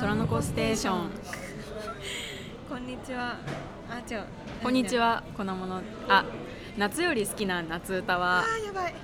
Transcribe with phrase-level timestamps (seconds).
[0.00, 1.10] 虎の子ステーション。
[2.68, 3.36] こんにちは。
[3.90, 4.24] あ違う。
[4.62, 5.22] こんにちは。
[5.36, 5.82] このもの。
[6.08, 6.24] あ
[6.76, 8.94] 夏より好きな夏歌あはーやばい。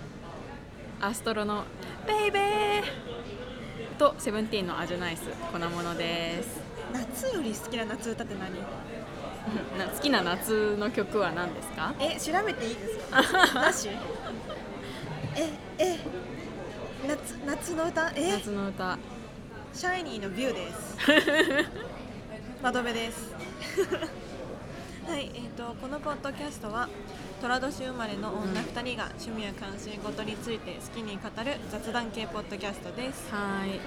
[1.01, 1.65] アストロの
[2.07, 2.83] ベイベー
[3.99, 5.23] とセブンティーンのアジュナイス。
[5.53, 6.61] このものです。
[6.93, 8.55] 夏より好きな夏歌って何？
[9.79, 11.95] な好きな夏の曲は何ですか？
[12.01, 13.21] え調べていいですか？
[13.61, 13.89] なし？
[15.37, 15.99] ええ
[17.09, 18.13] 夏夏の歌？
[18.15, 18.33] え？
[18.33, 18.99] 夏の歌
[19.75, 20.97] シャイニーのビューです。
[22.63, 23.35] 窓辺です。
[25.05, 26.89] はいえー、とこのポッドキャストは
[27.43, 33.29] 寅年生まれの女2人が趣味や関心事について好きに語る雑談系ポッドキャストです。
[33.33, 33.81] はい。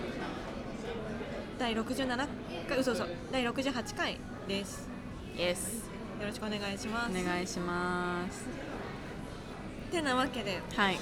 [1.57, 2.27] 第67
[2.67, 4.89] 回嘘嘘第68回です。
[5.37, 5.85] イエス
[6.19, 7.11] よろしくお願いします。
[7.17, 8.45] お願いします。
[9.89, 10.99] てなわけではい。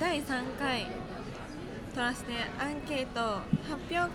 [0.00, 0.88] 第3回
[1.98, 3.42] トラステアンケート発
[3.90, 4.06] 表イ会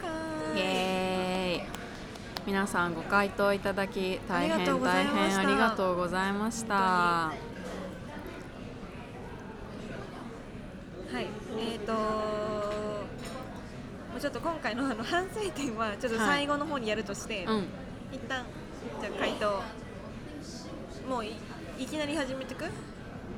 [0.55, 2.47] エーイ。
[2.47, 6.75] 皆さんご回答いただき大変ありがとうございました大変ありがとうございました。
[6.75, 7.33] は
[11.11, 11.27] い。
[11.59, 11.99] えー、とも
[14.17, 17.67] うちょっと今回のあの反省点はちょっと最後の方にやるとして、うん。
[18.13, 18.45] 一旦
[19.01, 19.61] じゃあ回答。
[21.09, 21.35] もうい
[21.77, 22.63] いきなり始めてく？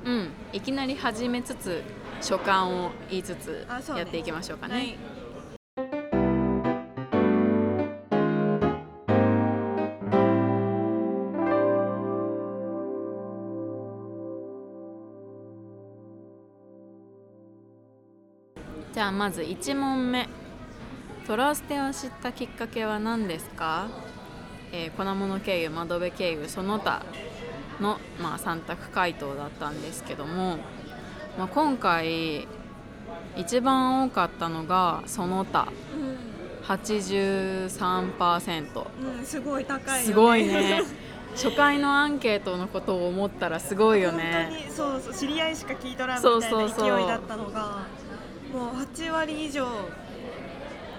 [0.05, 0.29] うん。
[0.53, 1.81] いきなり始めつつ
[2.21, 4.73] 所感を言いつつやっていきましょうかね。
[4.73, 4.97] はい。
[18.93, 20.29] じゃあまず1問目。
[21.27, 23.87] トラステを知ったきっかけは何ですか、
[24.71, 27.03] えー、粉物経由窓辺経由その他
[27.81, 30.59] の、まあ、3択回答だったんですけども、
[31.37, 32.47] まあ、今回
[33.35, 35.71] 一番多かったのがその他。
[36.65, 40.81] 83%うん、うん、すごい高いよ、ね、すごいね。
[41.35, 44.47] 初回のアンケートのことを思ったらすごいよね。
[44.49, 47.85] 本当にそうそう知り合いしか聞いとらんみそうたいなそうそう勢いだったのが
[48.51, 49.67] もう8割以上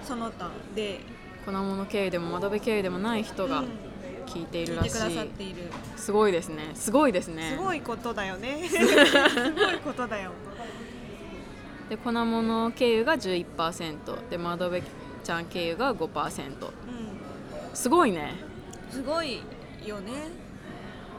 [0.05, 1.01] その他で、
[1.45, 3.69] 粉物経由でも窓辺経由でもない人がうん
[4.37, 4.91] 聞いているらしい、
[5.97, 6.71] すごいですね。
[6.75, 7.51] すごいですね。
[7.53, 8.63] すごいことだよね。
[8.69, 8.79] す
[9.53, 10.31] ごいことだよ。
[11.89, 14.83] で粉物経由が11%で窓辺
[15.23, 16.71] ちゃん経由が5%う
[17.73, 18.33] すごいね。
[18.91, 19.41] んすごい
[19.85, 20.13] よね。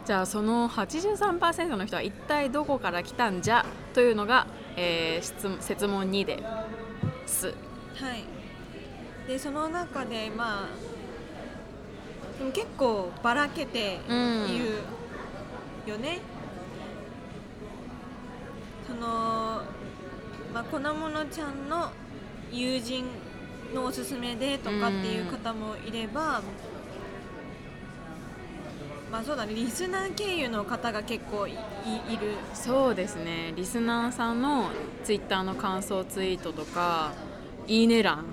[0.06, 6.44] じゃあその83%の人は一体どこから来たんじゃというのが、えー質問説問2で
[7.26, 7.48] す。
[7.48, 7.54] は
[8.14, 8.24] い。
[9.28, 10.97] でその中でまあ
[12.38, 14.00] でも結構ばらけて
[14.48, 14.82] いる
[15.86, 16.20] よね、
[18.88, 19.62] その
[20.54, 21.92] まあ粉物ちゃんの
[22.52, 23.06] 友人
[23.74, 26.42] のおすすめでとかっていう方もいれば、
[29.12, 29.54] まあそうだね。
[29.56, 31.56] リスナー経由の方が結構いい
[32.14, 32.36] いる。
[32.54, 33.54] そうですね。
[33.56, 34.70] リスナーさんの
[35.04, 37.14] ツイッターの感想ツイートとか
[37.68, 38.26] いいね欄。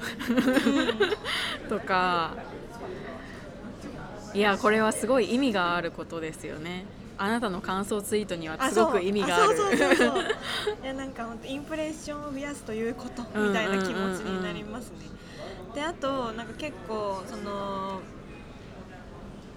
[1.68, 2.34] とか
[4.34, 6.84] いやこれはすごい意味があることですよね。
[7.16, 9.54] あなたの感想ツイートにはすごく意味がある。
[10.82, 14.96] いやなんか本当インプレッションを増やすということみたいな気持ちになりますね。
[15.74, 18.00] であとなんか結構その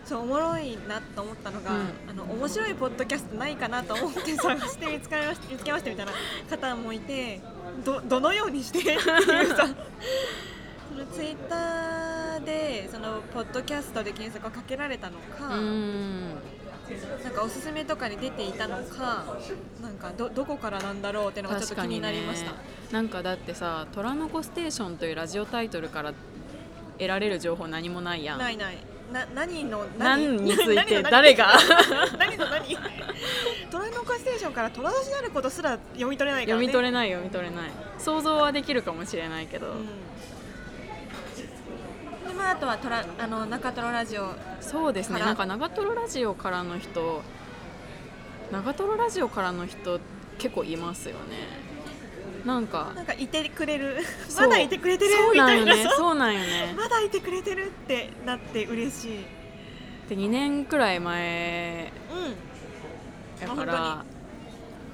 [0.05, 1.79] そうおもろいなと思ったのが、うん。
[2.09, 5.51] あの面白いポッドキャストないかなと思って探して見つかりました。
[5.51, 6.11] 見つけましたみたいな
[6.49, 7.41] 方もいて
[7.83, 9.65] どどのようにしてっていうさ。
[9.65, 9.73] そ
[10.97, 15.55] のツイッターでそのポッドキャストで検索をかけられたのか。
[17.21, 19.25] なんかおすすめとかに出ていたのか、
[19.81, 22.53] なんかどどこからなんだろうっていうのがちょっと気になりました。
[22.93, 26.13] なんかだってさ「虎の子ステーション」というラジオタイトルから
[26.97, 28.77] 得られる情報何もないやんないない。
[29.11, 31.53] な何の何について誰が？
[32.17, 32.77] 何の何？
[33.69, 36.65] 虎の子ステーションから虎年になることすら読み取れないからね。
[36.65, 39.87] 読み取れない読み取れない想像はできるかもしれないけど、うん。
[42.37, 44.35] でまああとは虎あの中トロラジオ。
[44.61, 45.15] そうですね。
[45.15, 45.25] から。
[45.25, 47.23] なんか長瀞ラジオからの人
[48.51, 49.99] 長瀞ラジオからの人
[50.37, 51.21] 結構いますよね。
[52.45, 52.93] なんか。
[52.95, 53.97] なんかいてくれる。
[54.37, 55.11] まだいてくれてる。
[55.33, 55.89] みたいな。
[55.95, 56.73] そうなんよね。
[56.77, 59.25] まだいてくれてるってなって嬉しい。
[60.09, 61.91] で2年くらい前。
[63.41, 63.49] うん。
[63.49, 64.05] やから。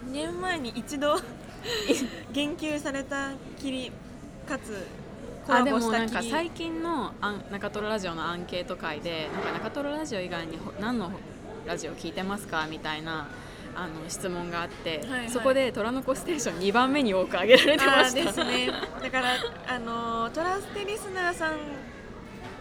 [0.07, 1.17] 2年前に一度。
[2.33, 3.91] 言及されたきり
[4.47, 4.85] かつ
[5.45, 11.11] コあでラボもなんか最近のアン中トロラジオのアンケート会でなんか中トロラジオ以外にほ何の
[11.65, 13.27] ラジオ聞いてますかみたいな
[13.75, 15.29] あの質問があって、はいはい。
[15.29, 18.71] そこで「虎の子ステーション」2番目に多く挙げられてましたですね。
[19.01, 19.27] だから
[19.67, 21.53] あのートラステリスナーさん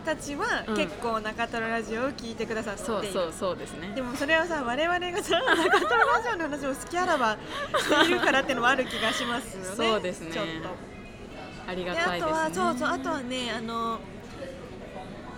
[0.04, 0.76] たちはうん。
[0.76, 2.80] 結構中トロラジオを聞いてくださって。
[2.80, 3.92] いうそうそうですね。
[3.94, 7.36] でもそれはさ我々がさ中トロラジオの話を好きあらば
[7.78, 9.76] しているからっていうのもある気がしますよね。
[9.76, 10.32] そうですね。
[10.32, 10.91] ちょっと
[11.66, 12.32] ありがたいですね。
[12.32, 13.98] はそうそうあとはねあの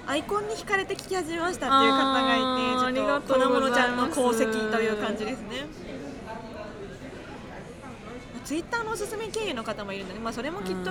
[0.07, 5.67] アイコンに惹かれて聞き始めましたっていう方がいてちょっと粉物ちゃんの功績という感じですね。
[8.45, 10.91] ツイッターのおすすめ経由の方もいるので、まあ、それもきっと、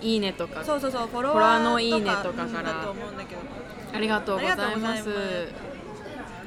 [0.00, 0.64] いいねとか。
[0.64, 3.40] そうそうそうフォロワーのいいねとかうんからだと思うんだけど。
[3.94, 4.60] ありがとうございます。
[4.62, 5.73] ありがとうござい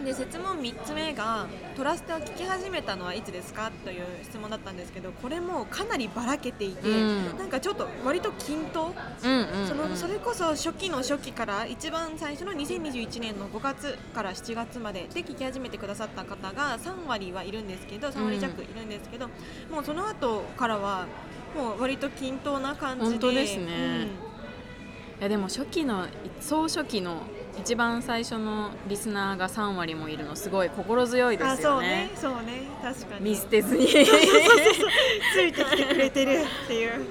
[0.05, 7.37] で質問3つ目がトラステを聞き始めたのはいつですかという質問だったんですけどこれもかなりばらけていて、うん。
[7.37, 8.93] なんかちょっと割と均等。
[9.23, 19.27] うんうん、うん、そのそれこそ初期の初期から一番最初の2021年の5月から7月までで聞き始めてくださった方が3割はいるんですけど3割弱いるんですけど、
[19.71, 21.07] もうその後からは
[21.55, 23.09] もう割と均等な感じで。
[23.11, 24.27] 本当ですね。
[25.19, 26.05] いやでも初期の
[26.39, 27.23] 総初期の
[27.59, 31.87] 一番最初のリスナーが3割もいるのすごい心強いですよそうね。
[31.87, 32.67] ねそうね。
[32.81, 33.31] 確かに。
[33.31, 33.87] 見捨てずに。
[33.87, 37.05] ついてきてくれてるっていう。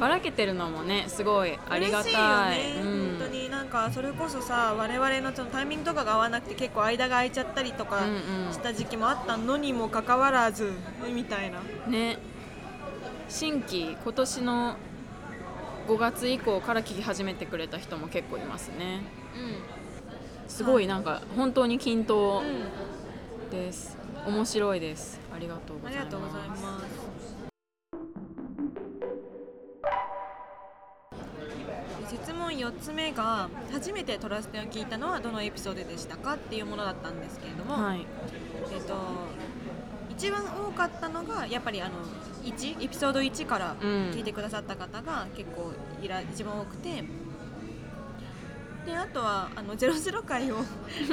[0.00, 2.12] ばらけてるのもねすごいありがたい。
[2.12, 3.18] 嬉しいよね、うん。
[3.18, 8.04] 本当になんかそれこそさ我々のそのタイミングとかが合わなくて結構間が空いちゃったりとか
[8.52, 10.72] した時期もあったのにもかかわらず
[11.12, 11.58] みたいな。
[11.88, 12.18] ね。
[13.28, 14.76] 新規今年の
[15.88, 19.00] 5月以降から聞き始めてくれた人も結構いますね
[20.48, 23.50] すごいなんか本当に均等うん。
[23.50, 23.96] です
[24.26, 25.18] 面白いです。
[25.34, 26.02] ありがとうございます。
[26.02, 26.88] ありがとうございます。
[32.10, 38.06] 質問4つ目が初めてトラステを聞いたのはどのエピソードでしたかっていうものだったんですけれども、はい。
[38.74, 38.94] えっと
[40.10, 41.92] 一番多かったのがやっぱりあの
[42.44, 44.10] 1エピソード1からうん。
[44.10, 47.04] 聞いてくださった方が結構いら一番多くて
[48.88, 50.62] であとはあの00回をか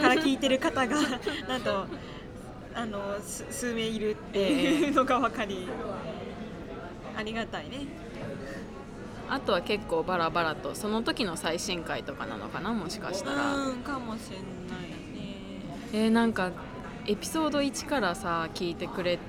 [0.01, 0.95] ら聞いてる方が
[1.49, 1.85] なんと
[2.73, 5.67] あのす数名いるっていうのが分かり
[7.17, 7.85] ありがたいね。
[9.27, 14.43] あとは結構バラバラとその時の最新回とかなのかなもしかしたらうんかもしれな
[14.85, 15.61] いね。
[15.93, 16.51] えーなんか
[17.07, 19.19] エピソード1からさ聞いてくれ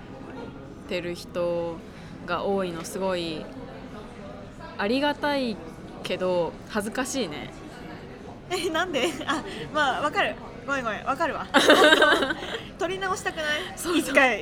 [0.88, 1.76] てる人
[2.26, 3.44] が多いのすごい
[4.78, 5.56] ありがたい
[6.02, 7.50] けど恥ずかしいね
[8.50, 9.08] えなんで？
[9.26, 9.42] あ
[9.74, 10.34] まあわかる。
[10.66, 11.04] ごめんごめん。
[11.04, 11.46] わかるわ。
[12.78, 13.44] 取り直したくない？
[13.76, 13.98] そうそう。
[13.98, 14.40] 一回。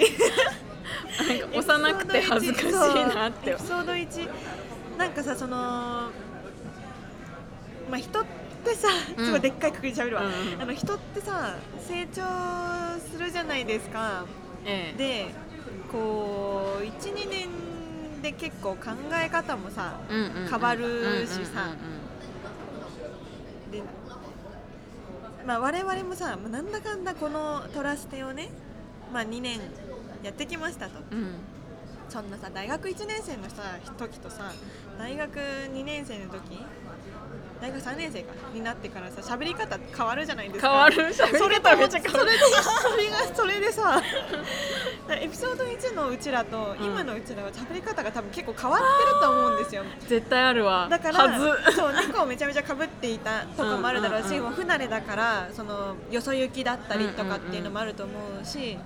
[1.28, 2.72] なんか幼くて恥ずかしい
[3.14, 3.50] なって。
[3.50, 4.28] エピソード1
[4.98, 6.10] なんかさそのま
[7.92, 8.24] あ人っ
[8.64, 9.24] てさうん。
[9.26, 11.54] すごいでっかいくくりで喋るわ、うんうんあの人ってさ
[11.86, 12.22] 成長
[13.12, 14.24] するじゃないですか。
[14.64, 14.98] ええ。
[14.98, 15.26] で
[15.92, 17.48] こう12年
[18.22, 18.90] で結構考
[19.22, 20.48] え方もさうんうんうん。
[20.48, 21.68] 変わるしさ
[23.74, 23.82] で
[25.46, 28.48] まあ我々もさまあなんだかんだこのトラステをね
[29.12, 29.60] まあ2年
[30.22, 31.00] やってきましたと。
[31.10, 31.34] うん。
[32.08, 34.52] そんなさ大学1年生のさ時とさ
[34.98, 36.62] 大学2年生の時
[37.64, 40.68] 大学3年生かになってからさ喋り方変わるじゃないですか。
[40.68, 41.14] 変わる。
[41.14, 42.26] それと方めっちゃ変わる。
[42.26, 44.02] それでそれがそれでさ
[45.08, 46.84] エピソード1のうちらとうん。
[46.84, 48.84] 今のうちらは喋り方が多分結構変わって
[49.14, 49.82] ると思うんですよ。
[50.06, 50.88] 絶対あるわ。
[50.90, 51.38] だから
[51.72, 54.42] そう猫をめちゃめちゃかぶっていたとかもあるだろうし、うんうんうん。
[54.44, 58.78] もう不慣れだからそのよそ行きだったりとかっていうのもあると思うし、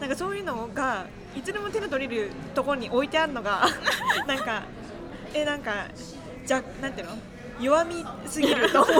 [0.00, 1.04] なんかそういうのが
[1.36, 3.66] いつでも手の取れるところに置いてあるのが
[4.26, 4.62] なんか
[5.34, 5.88] えなんか
[6.46, 7.18] じゃなんていうの？
[7.60, 8.94] 弱みすぎると思う。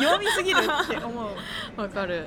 [0.00, 1.28] 弱みすぎるって思
[1.76, 1.80] う。
[1.80, 2.26] わかる。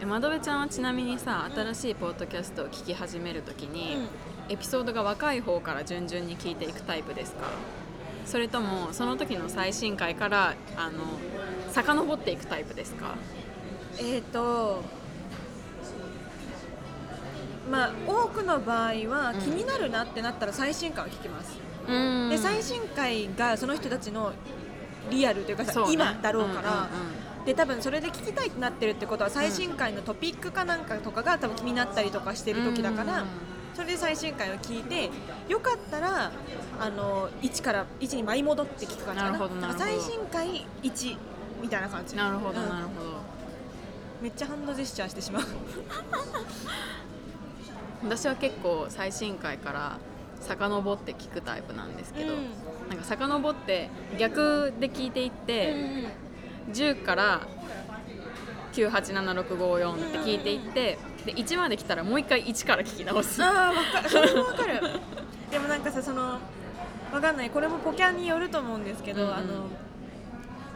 [0.00, 4.08] え窓辺ちゃんはちなみにさ新しいポッドキャストを聞き始めるときに、
[4.48, 7.46] エピソードが若い方から順々に聞いていくタイプですか？
[8.26, 10.98] それともその時の最新回からあの
[11.70, 13.14] 遡っていくタイプですか？
[14.00, 14.82] えっ、と
[17.70, 19.40] まあ多くの場合はうん。
[19.40, 24.32] 気になるなってなったら最新回を聞きます、うんで最新回がその人たちの
[25.10, 25.86] リアルというかさね。
[25.90, 26.84] 今だろうから、うんうん
[27.40, 27.44] うん。
[27.44, 33.28] で多分それで聞きたいってなってるってことは最新回のトピックかなんかとかが多分気になったりとかしてる時だから、うん。
[33.74, 35.10] それで最新回を聞いて
[35.48, 36.30] よかったら
[36.78, 39.38] あの1から1に舞い戻って聞く感じかな。
[39.38, 41.16] なるほど最新回1
[41.60, 42.14] みたいな感じ。
[42.16, 42.68] なるほどうん。
[42.68, 43.10] なるほど、
[44.20, 45.42] めっちゃハンドジェスチャーしてしまう
[48.04, 49.98] 私は結構最新回から
[50.42, 52.50] 遡って聞くタイプなんですけど、うん。
[52.88, 55.74] なんか遡って逆で聞いていって、
[56.72, 57.46] 10から
[58.72, 63.42] 987654って聞いていって、で1まで来たらもう一回1から聞き直す。
[63.42, 64.10] ああわかる。
[64.10, 64.80] それもわかる。
[65.50, 66.38] でもなんかさその
[67.12, 67.50] わかんない。
[67.50, 69.34] これもポキャンによると思うんですけど、うんうん。
[69.34, 69.44] あの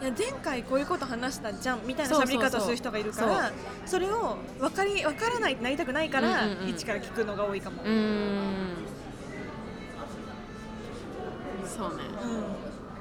[0.03, 3.51] いや前回こういうこと話したじゃんみたいな喋り方をする人がいるから
[3.87, 6.69] それを分かり分からないってなりたくないから、うんうんうん。
[6.69, 8.86] 一から聞くのが多いかも、うーん
[11.65, 12.03] そうね。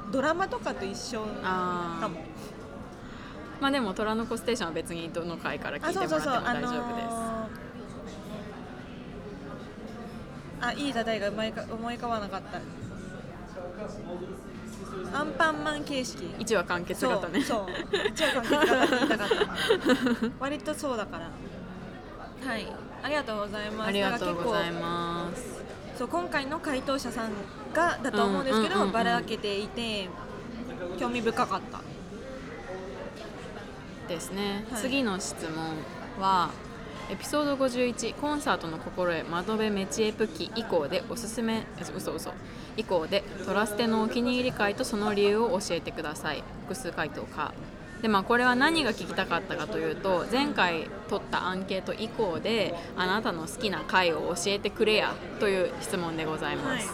[0.06, 0.12] うん。
[0.12, 2.22] ドラマとかと一緒かも。
[3.60, 7.08] まあでも「虎の子ステーション」は別にどの回から聞あいてそうそうそうもらっても大丈夫です、
[10.62, 12.60] あいい題材が思いか思い浮かばなかった。
[15.18, 16.36] アンパンマン形式。
[16.40, 17.42] 一話完結そう型ね。
[17.42, 17.68] そう
[18.10, 19.36] 一話完結型って言いたかった。
[20.40, 21.30] 割とそうだから。
[22.48, 22.68] はい。
[23.04, 23.88] ありがとうございます。
[23.88, 25.65] ありがとうございすます
[25.98, 27.32] そう今回の回答者さん
[27.74, 30.10] がだと思うんですけど、ばらけていて
[31.00, 31.82] 興味深かった。
[34.08, 34.82] ですね、はい。
[34.82, 35.76] 次の質問
[36.22, 36.52] は
[37.10, 42.34] エピソード51コンサートの心得窓辺メチエプキ以降でおすすめえ嘘嘘。
[42.78, 46.44] 以降でトラステのお気に入り会とその理由を教えてください。
[46.64, 47.54] 複数回答か
[48.06, 56.94] でまあこれは何が聞きたかったかというと前回取ったアンケート以降であなたの好きな回を教えてくれやという質問でございます、は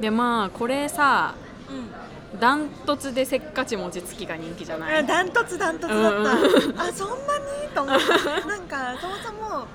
[0.00, 0.02] い。
[0.02, 1.36] でまあこれさ
[1.70, 2.40] うん。
[2.40, 5.06] ダントツでせっかち餅つきが人気じゃない？
[5.06, 6.80] ダントツダントツだった、うん。
[6.80, 7.68] あそんなに？
[7.72, 9.66] と思った なんかそもそも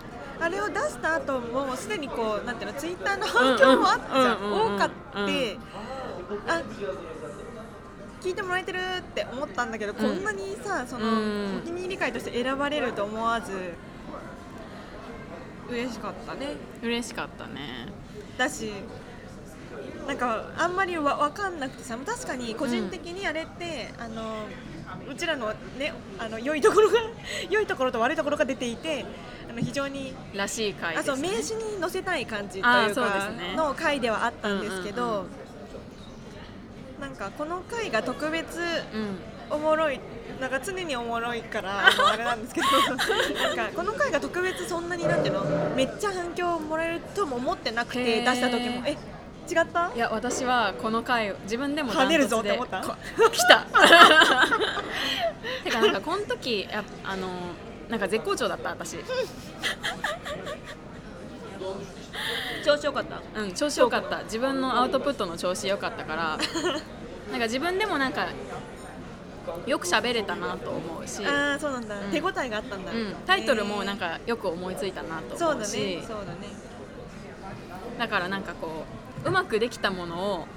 [0.42, 4.90] あれを出した後もすでにこうなんていうのツイッターの反響もあったじゃ多かっ
[5.26, 5.58] て、
[6.48, 6.62] あ
[8.22, 11.58] 聞いてもらえてるって思ったんだけど、こんなにさその、うん。
[11.58, 13.52] お気に入り会として選ばれると思わず
[15.70, 16.56] 嬉しかったね。
[16.82, 17.88] 嬉しかったね。
[18.38, 18.72] だし
[20.08, 24.46] なんかあんまりわ分かんなくてさ確かに個人的にあれって、あの
[25.10, 27.00] うちらのねあの良いところが
[27.50, 29.06] 良いところと悪いところが出ていて
[29.50, 35.41] あの非常にらしい回ね、あそう名刺に載せたい感じというかの回ではあったんですけど、うんうんうん
[37.02, 38.62] なんかこの回が特別う
[38.98, 39.20] ん。
[39.54, 40.00] おもろい
[40.40, 45.44] なんか常におもろいから あれなんですけどなんかこの回が特別そんなになんていうの
[45.76, 48.82] めっちゃ反響をもらえるとも思ってなくて出した時も。
[48.86, 49.92] え違った？
[49.94, 52.80] いや私はこの回自分でも跳ねるぞって思った。
[52.82, 52.96] こ
[53.30, 53.66] 来た。
[55.66, 57.28] てかなんかこの時やあの
[57.90, 58.96] なんか絶好調だった私
[62.66, 63.42] 調子よかった？
[63.42, 64.24] うん調子よかった。
[64.24, 66.38] 自分のアウトプットの調子良かったから。
[67.32, 68.28] なんか自分でもなんか
[69.66, 72.12] よく喋れたなと思うし、ああそうなんだ、うん。
[72.12, 75.78] 手応えがあったんだ、うん、タイトルもなんかかよく思いついたなと思うし。
[75.78, 76.04] ね。
[76.06, 76.50] そうだね。
[77.98, 78.84] だからなんかこ
[79.24, 80.48] ううまくできたものを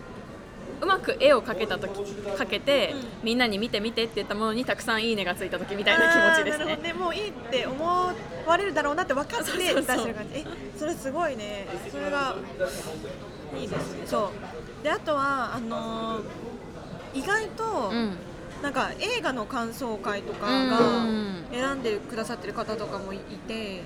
[0.80, 3.00] うまく絵を描けた時かけて、うん。
[3.22, 6.64] みんなに見て見てって言ったものにたくさんいいねがついた時みたいな気持ちですね。
[6.64, 6.82] あーなるほど。
[6.82, 7.84] ねもういいって思
[8.46, 10.44] われるだろうなって分かって出してる感じえ
[10.76, 11.66] それすごいね。
[11.90, 12.36] それが
[13.56, 14.06] いいですね。
[14.06, 14.30] そ
[14.80, 14.84] う。
[14.84, 16.22] であとはあのー
[17.14, 18.16] 意外と、うん。
[18.62, 20.70] なんか映画の感想会とかうん。
[20.70, 20.78] が
[21.52, 23.82] 選んでくださってる方とかもいて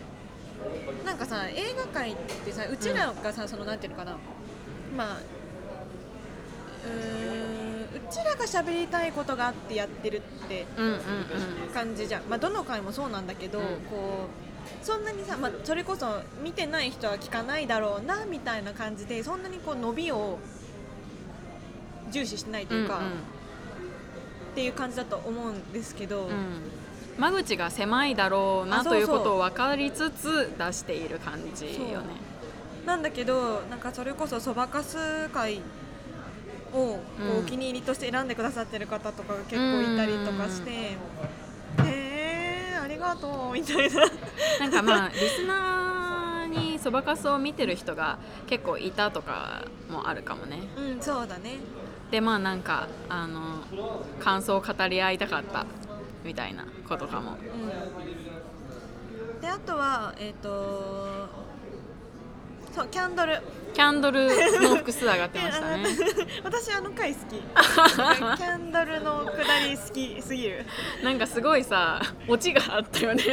[1.05, 4.17] なんかさ映画界ってさうちらがさそのなんていうのかな。
[4.97, 5.19] まあ
[6.89, 10.99] うーんうちらが喋りたいことがあってやってるってうんうんうん。
[11.75, 13.65] 感じじゃん、まあ、どの回もそうなんだけど、うん。
[13.91, 14.27] こ
[14.83, 16.07] うそんなにさ、まあ、それこそ
[16.43, 20.39] 見てない人は聞かないだろうなみたいな感じでそんなにこう伸びを
[22.11, 23.01] 重視してないとうんいうか、
[24.53, 26.31] っていう感じだと思うんですけど、うん。
[26.31, 26.35] うん
[27.19, 32.07] 間口が狭いだろうなということを分かりつつ出している感じよね。
[32.87, 35.61] なんだけどなんかそれこそそばかす会
[36.73, 36.99] を
[37.41, 40.97] お気に入りとして選んでくださってる方とかが結構いたりとかして、へ
[41.85, 44.01] えありがとうみたいな。
[44.61, 50.61] なんかまあ リスナーにそばかすを見てる人が結構いたとかもあるかもね。
[50.77, 51.57] うんそうだね。
[52.11, 53.41] でまあなんかあの
[54.21, 55.67] 感想を語り合いたかった
[56.25, 57.33] みたいなことかも。
[57.33, 59.41] うん。
[59.41, 61.29] であとはえっ、と
[62.79, 63.43] そうキャンドル。
[63.75, 65.85] キャンドルも複数上がってましたね。
[66.45, 67.35] 私あの回好き。
[67.43, 70.65] キャンドルのくだり好きすぎる。
[71.03, 73.25] なんかすごいさオチがあったよね。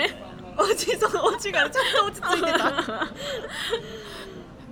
[0.57, 3.07] 落ちその落ちがちょっと落ち着いてた。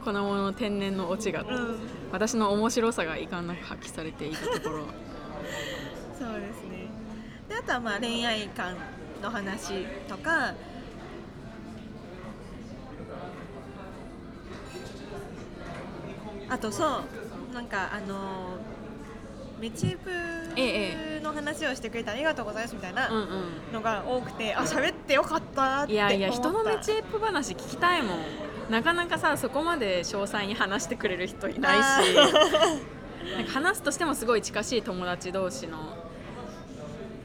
[0.03, 1.80] 粉物の天然のオチが、うん。
[2.12, 4.86] 私の面白さがいかんなく発揮されていたところ。
[6.20, 6.88] そうですね。
[7.48, 8.75] であとはまあ恋愛観
[9.22, 10.56] の話とか
[16.50, 16.85] あとそ
[17.51, 18.57] うなんかあの
[19.59, 19.97] メチー
[20.57, 23.73] えプの話をしてくれてありがとうございますみたいなうんうん。
[23.73, 28.17] のが多くて、あ喋ってよかったっていやいや人のメチエップ話聞きたいもん。
[28.69, 32.15] なかなかさそこまで詳細に話してくれる人いないし。
[33.38, 35.77] なんか話すとしてもすごい近しい友達同士の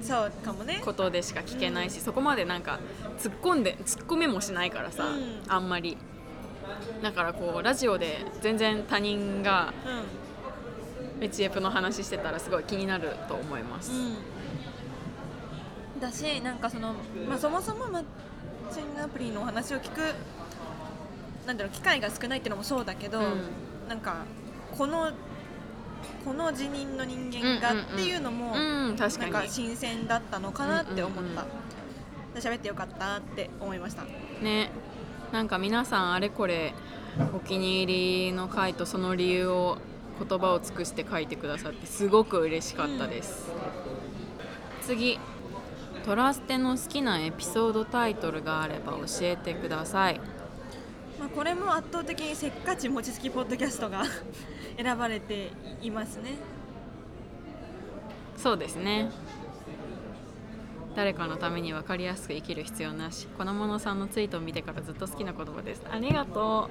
[0.00, 0.80] そうかもね。
[0.84, 2.78] ことでしか聞けないし、そこまでなんか
[3.18, 5.42] 突っ込んで突っ込めもしないからさ、うん。
[5.48, 5.96] あんまり
[7.02, 9.72] だからこうラジオで全然他人が
[11.20, 13.98] うエチエプの話してたらすごい気になると思います、ん、う
[15.96, 16.94] ん、だしなんかその、
[17.28, 18.04] まあ、そもそもマッ
[18.72, 20.14] チングアプリのお話を聞く
[21.48, 23.40] なんだろう機会が少ないっていうのもそうだけど、うん。
[23.88, 24.26] なんか
[24.76, 25.10] この
[26.22, 29.32] この辞任の人間がっていうのも、うん確かに。
[29.32, 32.34] なんか新鮮だったのかなって思った、うんうんうん。
[32.34, 34.02] で喋ってよかったって思いました。
[34.42, 34.70] ね
[35.32, 36.74] なんか皆さんあれこれ
[37.34, 39.78] お気に入りの回とその理由を
[40.26, 43.50] 言葉を尽くして書いてくださってすごく嬉しかったです、
[44.82, 45.18] 次。
[46.04, 50.20] トラステの好きなエピソードタイトルがあれば教えてください。
[51.20, 54.04] まあ、これも圧倒的にせっかち餅つきポッドキャストが
[54.80, 55.50] 選ばれて
[55.82, 56.36] いますね。
[58.36, 59.10] そうですね
[60.98, 65.82] 誰かのために分かりやすく生きる必要なし粉物さんのツイートを見てからずっと好きな言葉です。
[65.88, 66.70] ありがとう。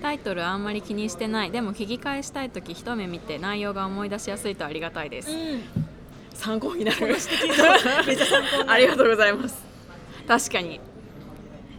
[0.00, 1.50] タイトルあんまり気にしてない。
[1.50, 5.62] でも聞き返したい時一目見て内容が思い出しやすいとありがたいです、ん。
[6.34, 8.70] 参考になるめっちゃ参考になる。
[8.70, 9.60] ありがとうございます。
[10.28, 10.78] 確かに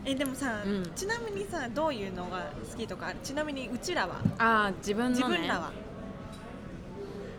[0.04, 0.92] えでもさ、うん。
[0.96, 3.14] ちなみにさどういうのが好きとか？
[3.24, 4.16] ちなみにうちらは？
[4.40, 5.72] ああ自分の、ね、自分らは、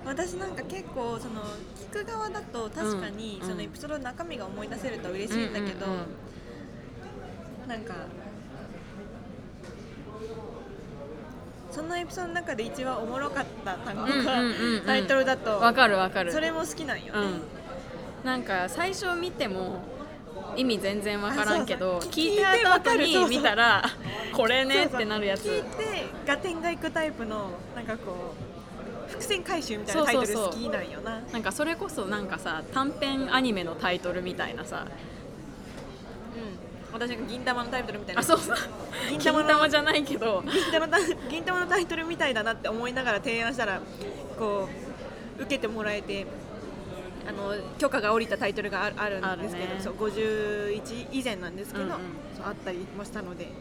[0.05, 1.43] 私なんか結構その
[1.93, 5.87] 聞く側だと確かにうんそのエピソードの中身が思い出せると嬉しいんだけど、
[7.67, 7.95] うなんか
[11.71, 14.83] そのエピソードの中で一番おもろかった単語がうん。
[14.87, 16.33] タイトルだとわかるわかる。
[16.33, 19.81] それも好きなんよね、うん、なんか最初見ても
[20.57, 23.85] 意味全然わからんけど聞いた後に見たら
[24.33, 25.43] これねってなるやつ。
[25.43, 28.35] 聞いて合点がいくタイプのなんかこ
[29.09, 31.21] う伏線回収みたいなタイトル好きなんよな。
[31.21, 34.87] なんかそれこそなんかさ短編アニメのタイトルみたいなさ。
[36.35, 38.21] うん、私が銀玉のタイトルみたいな。
[38.21, 38.57] あそうそう。
[39.11, 40.43] 銀金玉じゃないけど。
[40.43, 40.99] 銀玉のタ
[41.29, 43.81] 銀玉のタイトルみたいだなって思いながら提案したら
[44.39, 44.69] こ
[45.39, 46.27] う受けてもらえて
[47.27, 51.99] あの許可が下りたタイトルがあるんですけど、ねそう51以前なんですけど、うんうん。
[52.37, 53.53] そうあったりもしたので、はい、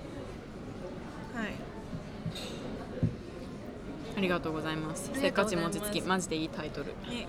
[4.17, 5.12] ありがとうございます。
[5.13, 6.88] せっかち餅つきマジでいいタイトル。
[6.88, 7.28] ね。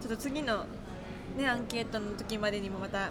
[0.00, 0.64] ちょっと次の、
[1.36, 3.10] ね、アンケートの時までにもまた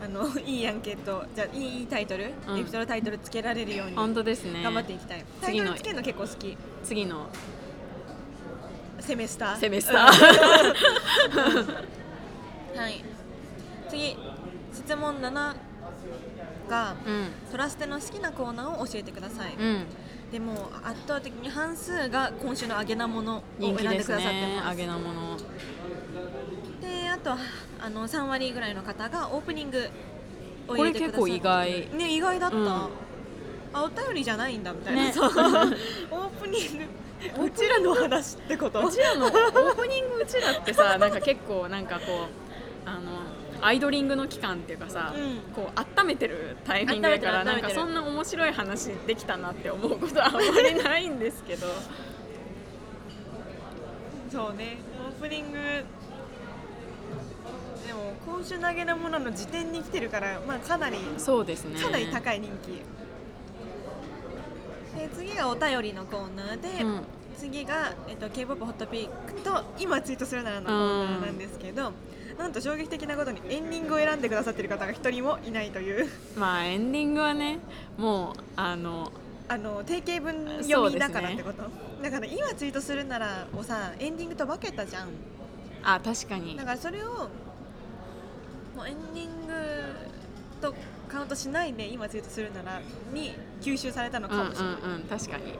[0.00, 2.58] あの いいアンケートじゃあいいタイトル、うん。
[2.58, 4.62] エピソードタイトルつけられるように本当ですね。
[4.62, 6.56] 頑張っていきたい、次のつけるの結構好き。
[6.84, 7.28] 次の
[9.08, 9.56] セメスター。
[9.56, 10.06] セメスター。
[12.76, 13.02] はい。
[13.88, 14.18] 次。
[14.74, 15.32] 質問7
[16.68, 17.28] が、うん。
[17.50, 19.86] トラステの好きなコーナーを教えてください、うん。
[20.30, 24.20] でも圧倒的に半数が今週の揚げなものを選んでくださってます。
[24.20, 25.38] ね揚げなもの。
[26.82, 27.32] であと
[27.80, 29.88] あの3割ぐらいの方がオープニング
[30.68, 32.66] をこれ入れてくださって結構意外ね意外だった、うん。
[32.68, 32.90] あ
[33.72, 35.14] お便りじゃないんだみたいな、ね。
[35.16, 36.84] オープニング
[37.42, 38.86] うちらの話ってこと？
[38.86, 42.26] うちらのオープニングうちらってさ なんか結構なんかこ
[42.86, 43.18] うあの
[43.60, 45.40] アイドリングの期間っていうかさ、うん。
[45.52, 51.66] こう温めてるタイミングだからなんかそんな面白い話できたなって思うことはあんまりないんですけど。
[54.30, 54.76] そうね
[55.08, 55.58] オープニング
[57.86, 61.80] でも今週投げなものの時点に来てるから、まあ、かなりそうですね。
[61.80, 62.82] かなり高い人気
[64.98, 67.02] で次がお便りのコーナーで、うん。
[67.38, 71.92] 次が、えっと、k p o p ホットピックと今ツイートするならのコーナーなんですけど、
[72.36, 76.08] なんと衝撃的なことにエンディングを選んでくださってる方が一人もいないという。
[76.36, 77.60] まあエンディングはね
[77.96, 79.12] もうあの
[79.46, 81.62] あの定型文読みだからってこと、
[82.02, 85.08] だから今ツイートするならをさエンディングと分けたじゃん。
[85.84, 86.56] あ確かに。
[86.56, 87.28] だからそれを
[88.76, 89.52] もうエンディング
[90.60, 90.74] と
[91.08, 92.80] カウントしないで今ツイートするなら
[93.12, 95.54] に吸収されたのうんうんかもしれない、うん確かに。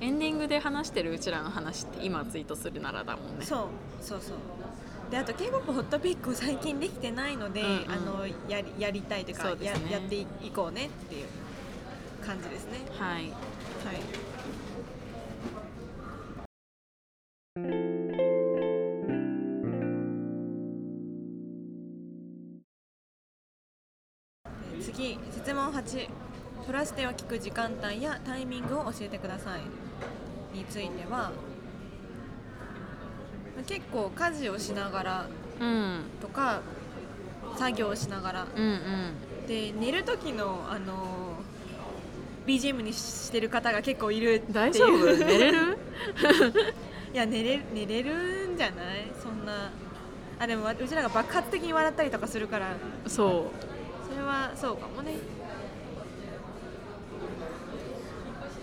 [0.00, 3.44] エンディングで話してるうちらの話って今ツイートするならだもんね。
[3.44, 4.36] そうそうそう。
[5.10, 7.92] であと k p o p ホットピックを最近できてないので、うんうん。
[7.92, 9.64] あのやりやりたいというかね。
[9.64, 11.26] ややっていこうねっていう
[12.26, 12.80] 感じですね。
[12.98, 13.22] はい。
[13.22, 14.33] はい
[24.94, 26.08] 次質問8
[26.66, 30.56] トラステを聞く時間帯やタイミングを教えてください。
[30.56, 31.32] については
[33.66, 35.26] 結構家事をしながら
[35.60, 36.00] うん。
[36.20, 36.60] とか
[37.56, 38.46] 作業をしながら。
[38.56, 39.46] うんうん。
[39.46, 41.34] で寝る時のあの
[42.46, 44.54] BGM にしてる方が結構いるっていう。
[44.54, 45.16] 大丈夫？
[45.16, 45.78] 寝れる？
[47.12, 49.10] いや寝れ寝れるんじゃない？
[49.22, 49.70] そんな。
[50.38, 52.76] あでもうちらが爆発的に笑ったりとかするから。
[53.06, 53.52] そそ
[54.14, 55.12] れはそうかもね。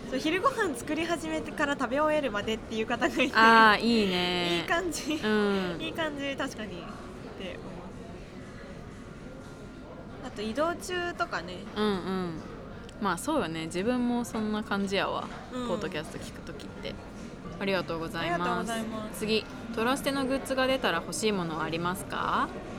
[0.09, 3.25] そう昼ご飯作り始めてから食べ終えるまでっていう方がいて。
[3.25, 4.57] うああいいね。
[4.57, 5.77] いい感じ、うん。
[5.79, 6.71] いい感じ確かに。
[6.71, 6.81] って
[7.43, 7.53] 思
[10.25, 10.27] う。
[10.27, 11.59] あと移動中とかね。
[11.75, 12.41] うんうん。
[13.01, 13.65] まあそうよね。
[13.65, 15.67] 自分もそんな感じやわ、うん。
[15.67, 16.93] ポッドキャスト聞く時って。
[17.59, 18.71] ありがとうございます。
[19.19, 22.49] 次トラステのグッズが出たら欲しいものはありますか？
[22.49, 22.70] ス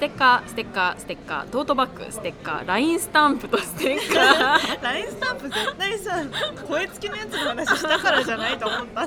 [0.00, 4.80] テッカーステッカーステッカートートバッグステッカー LINE スタンプとステッカー。
[4.82, 6.24] LINE スタンプ絶対さ
[6.66, 9.06] 声付きのやつの話したからじゃないと思った。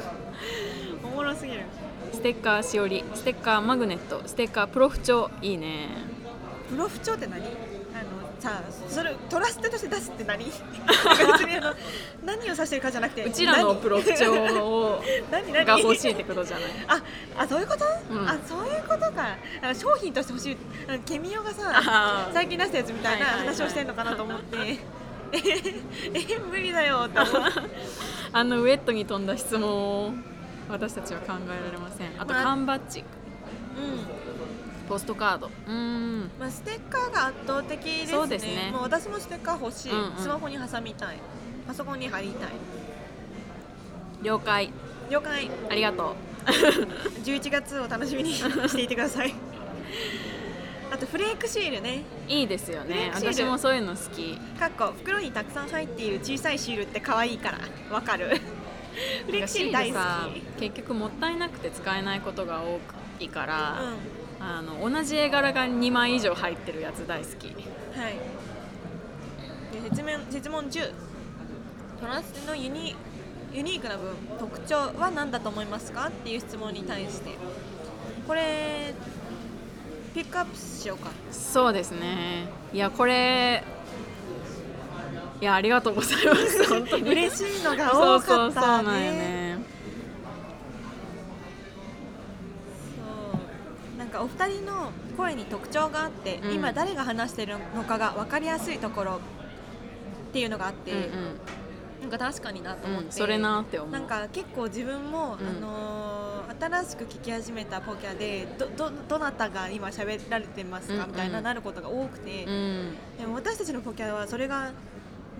[1.03, 1.61] おもろすぎる。
[2.13, 5.31] ステッカーしおりステッカーマグネットステッカープロフ帳。
[5.41, 5.87] いいね。
[6.69, 7.41] プロフ帳って何？
[8.43, 10.45] さそれトラステとして出すって何？
[10.45, 11.73] なんか別にあの
[12.25, 15.01] 何を指してるかじゃなくてうちらのプロフ帳を
[15.31, 15.65] 何何？
[15.65, 16.69] が欲しいってことじゃない？
[16.87, 17.01] あ
[17.37, 18.27] あそういうこと、うん。
[18.29, 19.11] あそういうことか。
[19.13, 20.57] か商品として欲しい。
[21.05, 22.33] ケミオがあさー。
[22.33, 24.57] 最近出したやつみたいなはいはいはい話をしてんのかなと思って、
[25.31, 25.41] え
[26.13, 27.59] え無理だよって思って。
[28.33, 30.13] あのウェットに飛んだ質問を
[30.69, 32.07] 私たちは考えられません。
[32.19, 32.99] あとまあ缶バッジ。
[32.99, 34.22] うん
[34.87, 35.47] ポストカード。
[35.47, 36.31] うーん。
[36.39, 38.07] まあ、ステッカーが圧倒的ですね。
[38.11, 38.71] そうですね。
[38.71, 40.17] もう私もステッカー欲しい、うんうん。
[40.17, 41.17] スマホに挟みたい。
[41.67, 42.49] パソコンに貼りたい。
[44.21, 44.71] 了解。
[45.09, 45.49] 了解。
[45.69, 46.15] ありがと
[47.23, 49.33] 11 月を楽しみにしていてください。
[50.91, 52.03] あとフレークシールね。
[52.27, 53.11] ういいですよね。
[53.13, 54.37] 私もそういうの好き。
[54.59, 57.59] かっこ袋にたくさん入っている小さいシールって可愛いから。
[57.91, 58.39] わかる。
[59.25, 59.93] フレークシール大好き。
[59.95, 62.79] さ結局もったいなくて使えないことが多
[63.19, 67.45] いから、うあの同じ絵柄が2枚以上入ってるやつ大好き。
[67.47, 68.15] んはい。
[69.71, 70.91] で説明質問10
[72.01, 72.93] トラステのユニ
[73.53, 76.07] ユニークな部分特徴は何だと思いますか？
[76.07, 77.31] っていう質問に対して。
[78.27, 78.93] これ
[80.13, 81.09] ピックアップしようか。
[81.31, 82.47] そうですね。
[82.73, 83.63] いやこれ
[85.41, 86.63] いやありがとうございます。
[86.69, 87.09] 本当に。
[87.09, 89.52] 嬉しいのがそう多かそうそうったねなんよね
[94.13, 96.53] かお二人の声に特徴があって、うん。
[96.53, 99.19] 今誰が話してるのかが分かりやすいところっ
[100.31, 101.39] ていうのがあって、うん
[102.03, 103.91] なんか確かになと思って、うんうんそれなって思う。
[103.91, 106.23] なんか結構自分も、うんあのー
[106.59, 111.07] 新しく聞き始めたポキャでどどどなたが今喋られてますか、うんうん。
[111.07, 112.95] みたいななることが多くて、うん。
[113.17, 114.71] でも私たちのポキャはそれが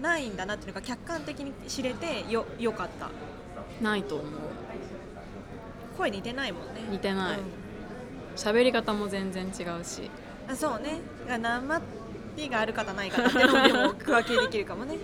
[0.02, 3.10] ないんだなっていうのが客観的に知れてよよかった。
[3.84, 4.28] ないと思う。
[5.98, 6.82] 声似てないもんね。
[6.90, 7.40] 似てない。
[7.40, 7.63] うん
[8.36, 10.10] 喋り方も全然違うし。
[10.48, 11.00] あそうね。
[11.28, 11.82] 生
[12.36, 14.98] 手がある方ない方ってのでも区分けできるかもね。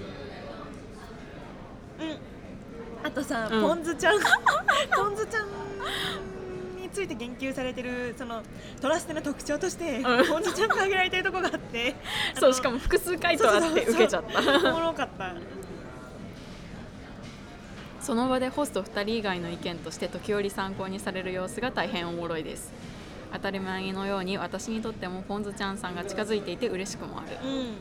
[2.00, 3.08] うん。
[3.08, 3.62] あとさ、うん。
[3.62, 4.20] ポンズちゃん。
[4.96, 5.48] ポンズちゃん
[6.82, 8.42] について言及されてるその
[8.82, 10.04] トラステの特徴として、ん。
[10.04, 11.96] ポンズちゃんが挙げられてるとこがあって。
[12.40, 14.42] そうしかも複数回答あって受けちゃった。
[14.42, 15.34] たおもろかった。
[18.02, 22.72] その場でホスト2人以外の意見として時折参考にされる様子が大変おもろいです
[23.34, 27.38] 当たり前のように私にとってもポンズちゃんさんが近づいていて嬉しくもある。
[27.44, 27.76] うん。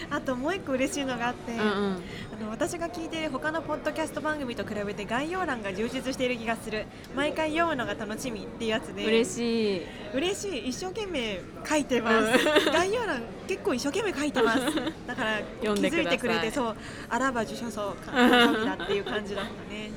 [0.10, 1.66] あともう一個嬉しいのがあって、うんうん。
[1.66, 6.86] あの私が聞いている他のポッドキャスト番組と比べて概要欄が充実している気がする。
[7.14, 9.04] 毎回読むのが楽しみっていうやつで。
[9.04, 9.82] 嬉しい。
[10.14, 10.68] 嬉しい。
[10.68, 12.38] 一生懸命書いてます。
[12.72, 14.60] 概要欄結構一生懸命書いてます。
[15.06, 16.76] だから気づいてくれてそう
[17.08, 19.90] あらば受賞そう神だっていう感じだったね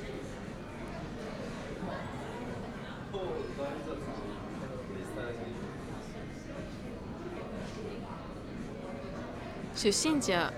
[9.76, 10.54] 出身地や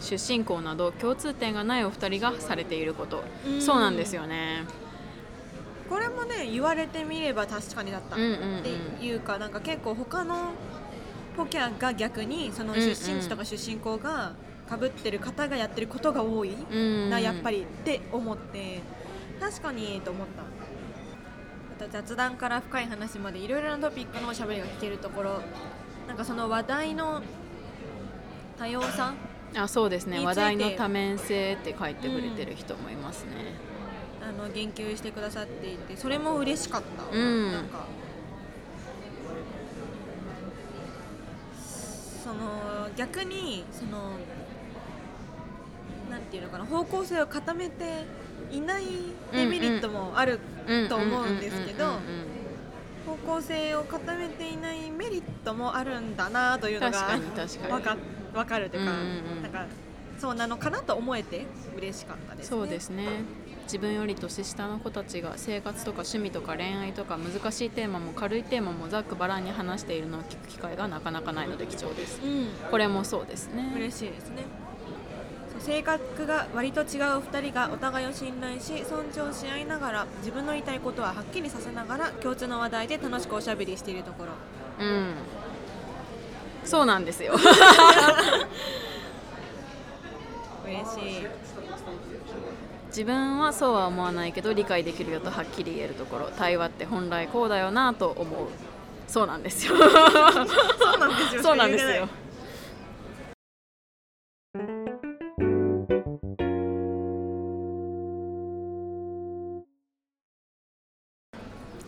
[0.00, 3.22] 出身校など共通点がないお二人がされていること。
[3.46, 3.60] うん。
[3.60, 4.64] そうなんですよね。
[5.88, 10.52] これもね言われてみれば確かにだった、っていうかなんか結構他の
[11.36, 14.32] ポキャが逆にその出身地とか出身校が
[14.68, 16.54] かぶってる方がやってることが多い。
[16.70, 18.80] うんなやっぱりって思って
[19.40, 20.42] 確かにと思った。
[21.84, 25.42] あと雑談から深い話までいろいろなトピックのおしゃべりが聞けるところ
[26.08, 27.22] なんかその話題の
[28.58, 29.14] 多様さ？
[29.54, 30.24] あそうですね。
[30.24, 33.32] 話題の多面性って書いてくれてる人もいますね、
[34.22, 37.52] あの言及してくださっていてそれも嬉しかった、うん。
[37.52, 37.86] なんか
[42.24, 44.12] その逆にその
[46.10, 48.04] なんていうのかな方向性を固めて
[48.50, 48.84] いない
[49.32, 52.02] デメリットもあるうんと思うんですけどうんうんうん
[53.04, 57.24] 方向性を固めていないメリットもあるんだなというのが確かに
[58.34, 59.42] 確かるというか、うんうんうん。
[59.42, 59.66] なんか
[60.18, 62.48] そうなのかなと思えて嬉しかったですね。
[62.50, 63.06] そうですね。
[63.64, 72.20] 自分より年下の子たちが生活とか趣味とか恋愛とか難しいテーマも軽いテーマもざっくばらんに話しているのを聞く機会がなかなかないので貴重です。
[72.22, 73.72] うん、これもそうですね。
[73.76, 74.44] 嬉しいですね。
[75.58, 76.86] 性格が割と違う
[77.20, 84.32] 2人がお互いを信頼し尊重し合いながら自分の言いたいことははっきりさせながら共通の話題で楽しくおしゃべりしているところ。
[84.80, 85.14] うん
[86.64, 87.34] そうなんですよ。
[90.64, 91.26] 嬉しい。
[92.88, 96.30] 自分はそうは思わないけど理解できるよとはっきり言えるところ。
[96.36, 98.48] 対話って本来こうだよなと思う。
[99.08, 99.74] そうなんですよ。
[101.42, 102.08] そうなんですよ。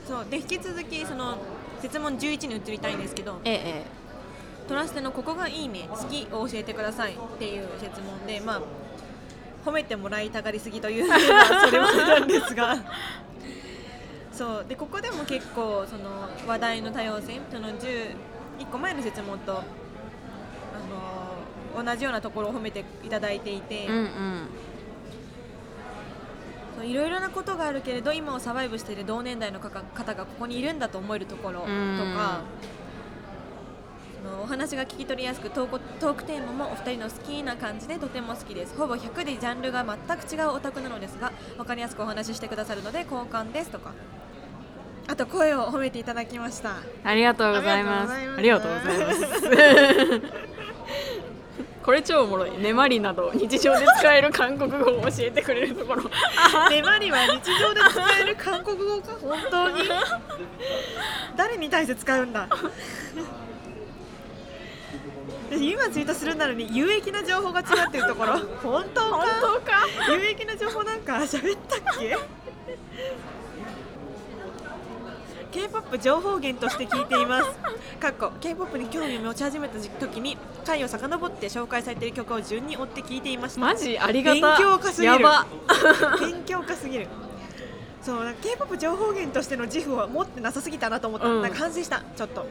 [0.07, 1.39] そうで引き続きその
[1.83, 3.41] 質問11に移りたいんですけど。
[3.45, 4.04] えええ
[4.69, 8.63] トラステのここがいいね好きを教えてくださいっていう質問でまあ
[9.65, 11.19] 褒めてもらいたがりすぎというのは
[11.67, 12.77] それはなんですが。
[14.33, 14.65] そう。
[14.69, 18.17] でここでも結構その話題の多様性その11
[18.71, 19.63] 個前の質問とあ
[21.79, 23.95] の同じようなところを褒めていただいていて、えうん
[26.81, 26.87] うん。
[26.87, 32.15] いろいろなことがあるけれど今をサバイブしている同年代の方方がここにいるんだと思えるところとうん。
[32.17, 32.84] かそ
[34.25, 43.93] のお話が聞き取りやすくトークテーマもお二人の好きな感じでとても好きですほぼ100でジャンルが全く違うオタクなのですが分かりやすくお話ししてくださるので好感ですとか
[45.07, 48.13] あと声を褒めていただきましたありがとうございます。
[48.13, 50.45] あありがとううございいます。
[51.85, 52.59] これ超おもろい。
[52.59, 56.05] ねまりなど日常で使える韓国語を教えてくれるところ。
[56.71, 59.13] ねまりは日常で使える韓国語か？
[59.21, 59.83] 本当に？
[61.37, 62.49] 誰に対して使うんだ？
[65.51, 69.11] 今ツイートするなのに有益な情報が違ってるところ 本当か？
[69.11, 70.13] 本当か？
[70.13, 72.19] 有益な情報なんか喋ったっけ
[75.53, 77.51] ？K-POP 情報源として聞いています。
[78.01, 83.61] かっこ K-POP に興味を持ち始めた時に回を遡って紹介されている曲を順に追って聞いていました。
[83.61, 83.97] マジ？
[83.99, 84.41] ありがた。
[84.41, 85.47] 勉強家すぎるやば。
[86.21, 87.07] 勉強家すぎる
[88.03, 92.47] そうなんか K-POP 情報源としての自負は持ってなさすぎたなと思った、うんなんか反省したちょっと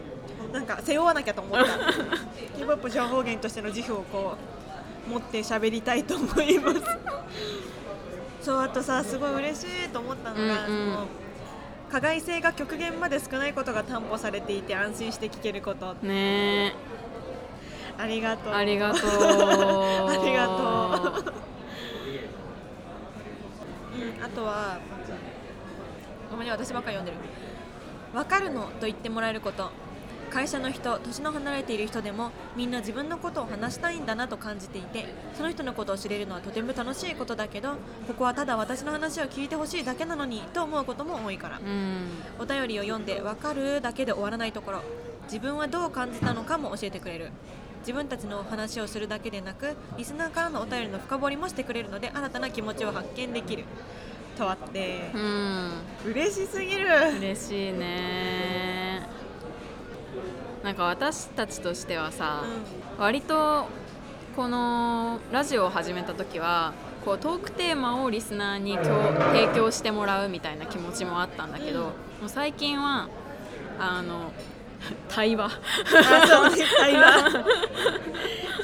[0.53, 1.65] なんか背負わなきゃと思った。
[2.57, 4.37] K-POP 情報源としての自負をこ
[5.07, 6.81] う持って喋りたいと思います。
[8.43, 10.93] そうあとさすごい嬉しいと思ったのが、うんうん。
[10.93, 11.07] その
[11.89, 15.95] 加害性が極限まで少ないことが担保されていて安心して聞けること。
[16.03, 16.73] ね。
[17.97, 18.53] ありがとう。
[18.53, 18.55] え。
[18.55, 19.09] ありがとう。
[19.09, 21.33] ありがとう。
[23.95, 24.77] うん、あとは
[26.29, 27.17] ごめんね私ばっかり読んでる。
[28.13, 29.71] 分かるのと言ってもらえること
[30.34, 37.74] 会社の人年の離れている人でもみんな自分のことを話したいんだなと感じていてその人のことを知れるのはとても楽しいことだけど
[38.08, 42.08] ここはただ私の話を聞いてほしいだけなのにと思うことも多いからうん。
[42.39, 44.82] お便りを読んで分かるだけで終わらないところ
[45.26, 47.30] 自分はどう感じたのかも教えてくれる
[47.82, 53.65] 自分たちのお話をするだけでなくリスナーからのお便りの深掘りもしてくれるので新たな気持ちを発見できる
[54.36, 55.72] とあってうん。
[56.06, 56.88] 嬉しすぎる
[57.19, 59.22] 嬉しいね。
[60.63, 62.43] なんか私たちとしてはさ、
[62.97, 63.67] 割と
[64.36, 66.73] このラジオを始めた時は
[67.06, 71.86] こうトークテーマをリスナーに提供してもらうみたいな気持ちもあったんだけど、うん。
[71.86, 71.91] も
[72.28, 73.10] う最近は
[73.80, 74.32] あの
[75.10, 75.45] 対話。
[75.45, 77.45] あそうね会話。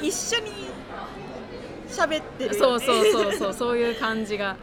[0.02, 0.50] 一緒に
[1.88, 2.58] 喋ってるよね。
[2.58, 4.56] そうそうそうそう そういう感じが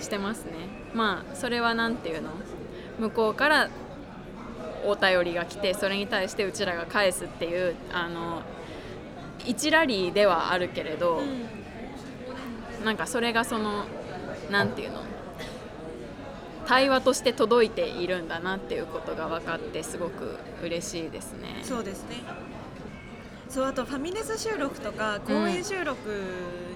[0.00, 0.52] してますね。
[0.92, 2.30] まあそれはなんていうの？
[2.98, 3.68] 向こうから
[4.84, 8.42] お便りが来てそれに対してうちらが返すっていうあの
[9.44, 11.60] 一ラリーではあるけれど、うん
[12.84, 13.84] なんかそれがその
[14.50, 15.02] なんていうの
[16.66, 21.62] 対話として届いているんだなっていうことが分かってすごく嬉しいですね。
[21.62, 22.16] そうですね
[23.48, 25.98] そうあとファミレス収録とか公演収録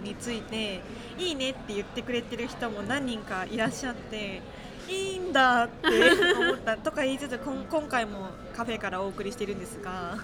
[0.03, 0.81] について、
[1.17, 4.43] いいねって言ってくれてる人も何人かいらっしゃって
[4.89, 5.89] いいんだって
[6.35, 10.19] 思ったとか言いつつこん今回もカフェからお送りしてるんですが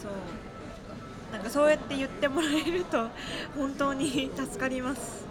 [0.00, 0.12] そう
[1.32, 3.08] なんかそうやって言ってもらえると
[3.56, 5.26] 本当に助かります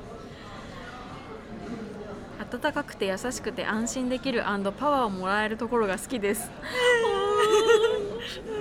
[2.39, 6.51] 温かくて優しくて安心できるパワーをもらえるところが好きです。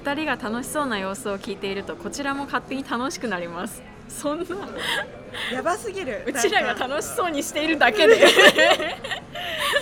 [0.00, 3.82] お二人が楽しそうな様子を聞いているとこちらも勝手に楽しくなります。
[4.08, 4.46] そんな。
[5.52, 6.24] やばすぎる。
[6.26, 8.16] うちらが楽しそうにしているだけで。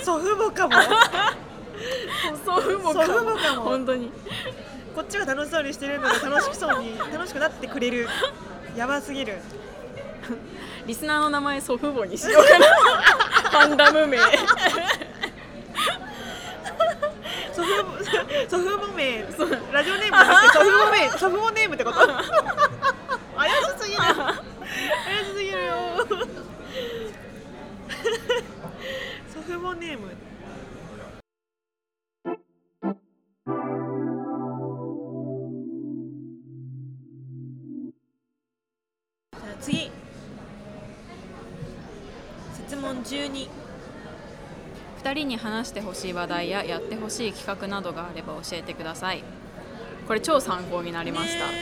[0.03, 0.73] 祖父母かも。
[2.45, 3.61] 祖父母かも。
[3.61, 4.11] 本当に。
[4.93, 8.09] こっちが楽しそうにしてるのが楽しそうに楽しくなってくれる。
[8.75, 9.37] やばすぎる。
[10.85, 12.65] リスナーの名前祖父母にしようかな。
[13.49, 14.17] ファンダム名
[18.49, 19.21] 祖父母名
[19.71, 21.97] ラジオネームじゃなくて祖父母名祖父母ネームってこと
[23.37, 24.35] 怪しすぎる怪
[25.25, 25.75] しすぎるよ
[29.29, 30.07] 祖父母ネーム
[39.31, 39.91] じゃあ次
[42.67, 43.68] 質問12
[45.03, 49.23] 2人に話してほしい話題ややってほしい企画などがあれば教えてください。
[50.07, 51.53] これ超参考になりました、ね。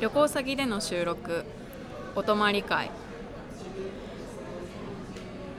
[0.00, 1.44] 旅行先での収録。
[2.14, 2.90] お泊まり会。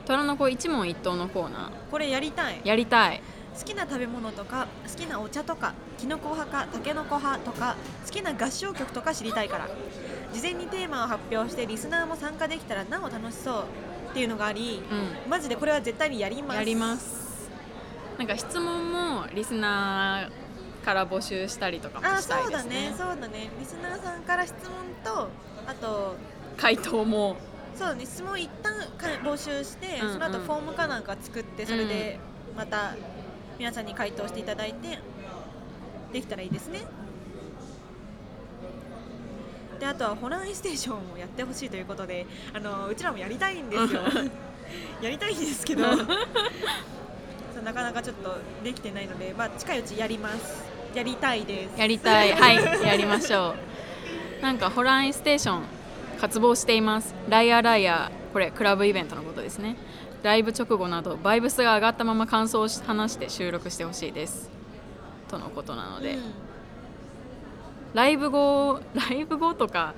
[0.05, 2.61] 虎の子一問一答のコーナこれやりたい。
[2.63, 3.21] ーやりたい。
[3.57, 9.67] 好きな食べ物とか好きなお茶とかきのこ派かたけのこ派とか好きな合唱曲とか知りたいから。
[10.33, 13.63] 事前にテーマを発表してリスナーも参加できたらなお楽しそう
[14.17, 14.81] っていうのがあり
[15.27, 16.55] うマジでこれは絶対にやります。
[16.55, 17.51] んやります。
[18.17, 22.89] なんか質問もリスナーから募集したりとかもあしたそだいうですね。
[22.89, 22.95] ね。
[22.97, 23.51] そうだね。
[23.59, 24.71] リスナーさんから質問
[25.03, 25.29] と
[25.67, 26.15] あと
[26.57, 27.37] 回答も。
[27.75, 28.07] そうだね。
[28.07, 30.13] 質問一旦か募集して、うんうん。
[30.13, 32.17] その後フォームかなんか作ってそれで
[32.57, 32.95] また
[33.59, 34.97] 皆さんに回答していただいて
[36.11, 36.81] できたらいいですね
[39.79, 44.01] であとはホラーインステーションをやってほしいということであのうちらもやりたいんですよ。
[45.01, 45.83] やりたいんですけど。
[47.63, 50.63] なかなかちょっとできてないので、まあ、近いうちやります。
[50.93, 51.79] やりたいです。
[51.79, 52.31] やりたい。
[52.31, 52.85] はい。
[52.85, 53.55] やりましょ
[54.39, 54.41] う。
[54.41, 55.63] なんかホラーインステーション
[56.21, 57.13] 渇望しています。
[57.27, 59.75] ライアーライアーこれクラブイベントのことですね。
[60.23, 64.49] ライブ直後などバイブスが上がったまま感想を話して収録してほしいです。
[65.27, 66.46] とのことなので、うん
[67.97, 69.95] ライブ後ライブ後とか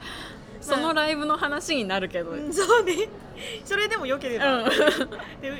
[0.61, 3.09] そのライブの話になるけど、うんそうね。
[3.65, 4.69] それでもよければ、うん。
[4.69, 5.51] で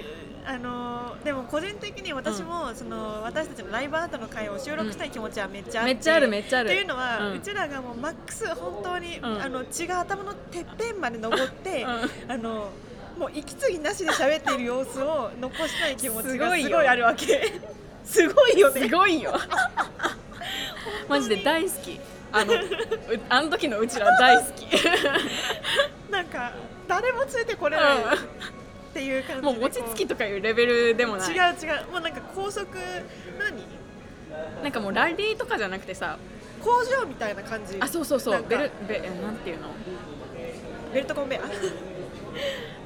[0.45, 6.67] あのーでも個人的に私も、その私たちのライブアートの会を収録したい気持ちはめっちゃあって、めっちゃあるめっちゃある。
[6.67, 9.25] っていうのは、ううんちらがもうマックス本当に、ん。
[9.25, 11.87] あの血が頭のてっぺんまで登って、う
[12.31, 12.69] あの
[13.17, 16.69] もう息継ぎなしで喋っている様子を残したい気持ちがすごいよ。
[16.69, 17.59] すごいあるわけ。
[18.05, 18.81] すごいよね。
[18.81, 19.33] すごいよ。
[21.09, 21.99] マジで大好き
[22.31, 22.57] あのう
[23.29, 24.67] あの時のうちら大好き。
[26.11, 26.53] なんか
[26.87, 27.99] 誰もついてこれないっ
[28.93, 29.47] ていう感じで。
[29.47, 31.31] もう餅つきとかいうレベルでもない。
[31.31, 31.91] 違う違う。
[31.91, 32.67] もうなんか高速
[33.39, 33.63] 何？
[34.63, 36.17] なんかもうラリーとかじゃなくてさ。
[36.61, 37.77] 工場みたいな感じ。
[37.79, 38.43] あそうそうそう。
[38.43, 39.69] ベルベえなんていうの？
[40.93, 41.41] ベルトコンベア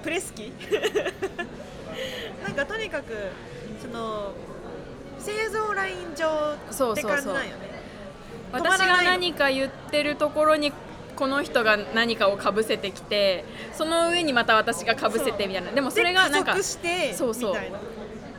[0.04, 0.54] プレス機？
[2.44, 3.14] なんかとにかく
[3.82, 4.34] その
[5.18, 7.73] 製造ライン上って感じなんよね
[8.54, 10.72] 私が何か言ってるところに
[11.16, 15.72] この人が何かをかぶせてきてその上にまた私がかぶせてみたいな。
[15.72, 16.56] でもそれがなんか
[17.16, 17.56] そうそう。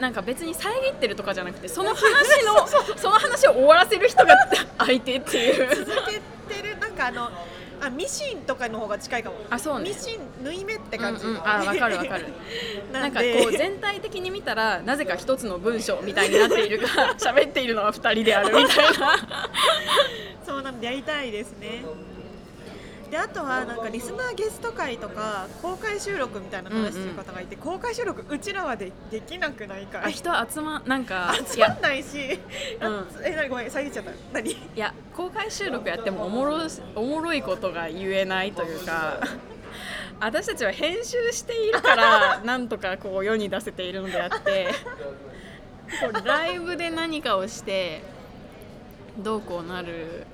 [0.00, 2.66] なんか別に遮ってるとかじゃなくてその話の
[2.98, 4.37] その話を終わらせる人が
[4.79, 5.77] 相手っていう。
[5.77, 6.20] 続け
[6.55, 7.31] てるなんかあの
[7.87, 9.37] あミシンとかの方が近いかも。
[9.51, 9.88] あそうね。
[9.90, 11.49] ミシン縫い目って感じ、うんうん。
[11.49, 12.27] あわかるわかる。
[12.92, 19.18] な なんんかでこう全体的に見たらなぜか一つの文章みたいになっているが 喋っているのは二人であるみたいな。
[20.47, 21.83] そうなんでやりたいですね
[23.14, 32.40] であとはなんかリスナーゲスト会とか公開収録みたいな話する方がいて、公開収録うちらはでできなくないかあい人集まなんか 集まんないし、
[32.81, 34.11] あう んえなにごめん遮っちゃった。
[34.33, 34.50] 何？
[34.50, 36.59] いや公開収録やってもおもろ
[36.96, 39.20] おもろいことが言えないというか
[40.18, 44.74] 私たちは編集しているからなんとかこう世に出せているのであって
[46.24, 48.03] ライブで何かをして
[49.18, 50.27] どうこうなる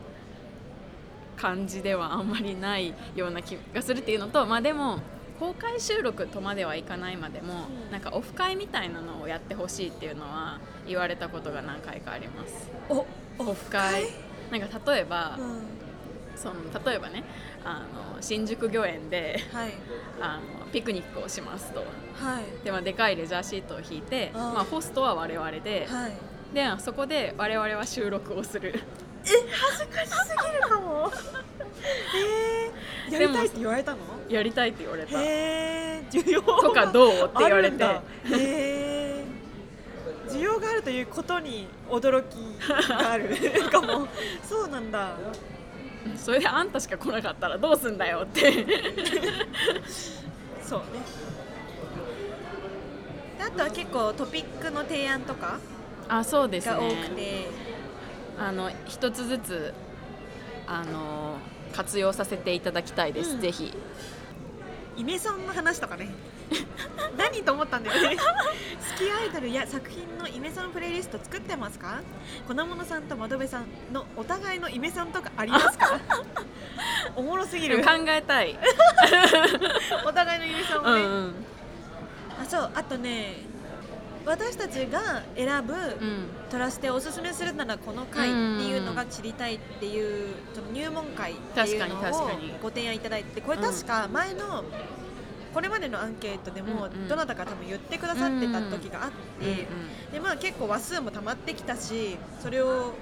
[1.40, 5.00] 感じではあんまりないような気がするっていうのとまあでも
[5.38, 7.90] 公開収録とまではいかないまでも、うん。
[7.90, 12.68] なんかオフ会みたいなのをやってほしいっていうのは言われたことが何回かあります。
[12.90, 13.06] お
[13.38, 14.04] オフ会？
[14.50, 15.62] なんか例えば、うん。
[16.36, 17.24] その例えばね
[17.64, 19.72] あの新宿御苑ではい。
[20.20, 21.80] あのピクニックをしますと。
[22.22, 22.64] はい。
[22.64, 26.12] で、まあ、でかいレジャーシートを引いてまあ、ホストは我々ではい。
[26.54, 28.74] でそこで我々は収録をする。
[28.76, 30.14] え恥ずかしす
[30.50, 31.10] ぎるかも。
[33.08, 33.98] えー、やりたいって言われたの？
[34.28, 35.20] やりたいって言われた。
[35.20, 37.12] へえ需要とかどう？
[37.26, 38.00] って言われて。
[38.32, 39.24] え
[40.28, 42.34] 需要があるということに驚き
[42.88, 43.36] がある。
[43.70, 44.06] かも。
[44.48, 45.10] そうなんだ。
[46.16, 48.52] それであんたしか来なかったらどうすんだよって。
[50.62, 50.86] そうね。
[53.38, 55.58] であとは結構トピックの提案とか
[56.08, 57.48] あそうですが多くねて、
[58.40, 59.74] あの一つずつ
[60.66, 61.36] あの
[61.72, 63.40] 活用させていただきたいです、うん。
[63.40, 63.72] ぜひ。
[64.96, 66.10] イメソンの話とかね。
[67.16, 68.16] 何と思ったんだよね。
[68.16, 68.22] 好
[68.98, 72.00] きアイドルや作品のイメソンプレイリスト作ってますか？
[72.48, 75.98] 粉物さんと窓辺さんのお互いのイメソンとかありますか？
[77.14, 77.84] おもろすぎる。
[77.84, 78.58] 考えたい、
[80.06, 81.34] お互いのイメソンをね、うんうん。
[82.42, 82.70] あそう。
[82.74, 83.36] あとね
[84.26, 86.26] 私たちが選ぶ、うん。
[86.50, 91.98] トラステをおすすめするならこの回っていうのが知りたいっていうその入門会っていうのを
[92.60, 94.64] ご提案いただいてこれ確か前の
[95.54, 99.10] これまでのアンケートでもどなたか多分言ってくださってた時があっ
[99.40, 99.68] て、
[100.12, 102.94] でまあ結構話数も溜まってきたしそれを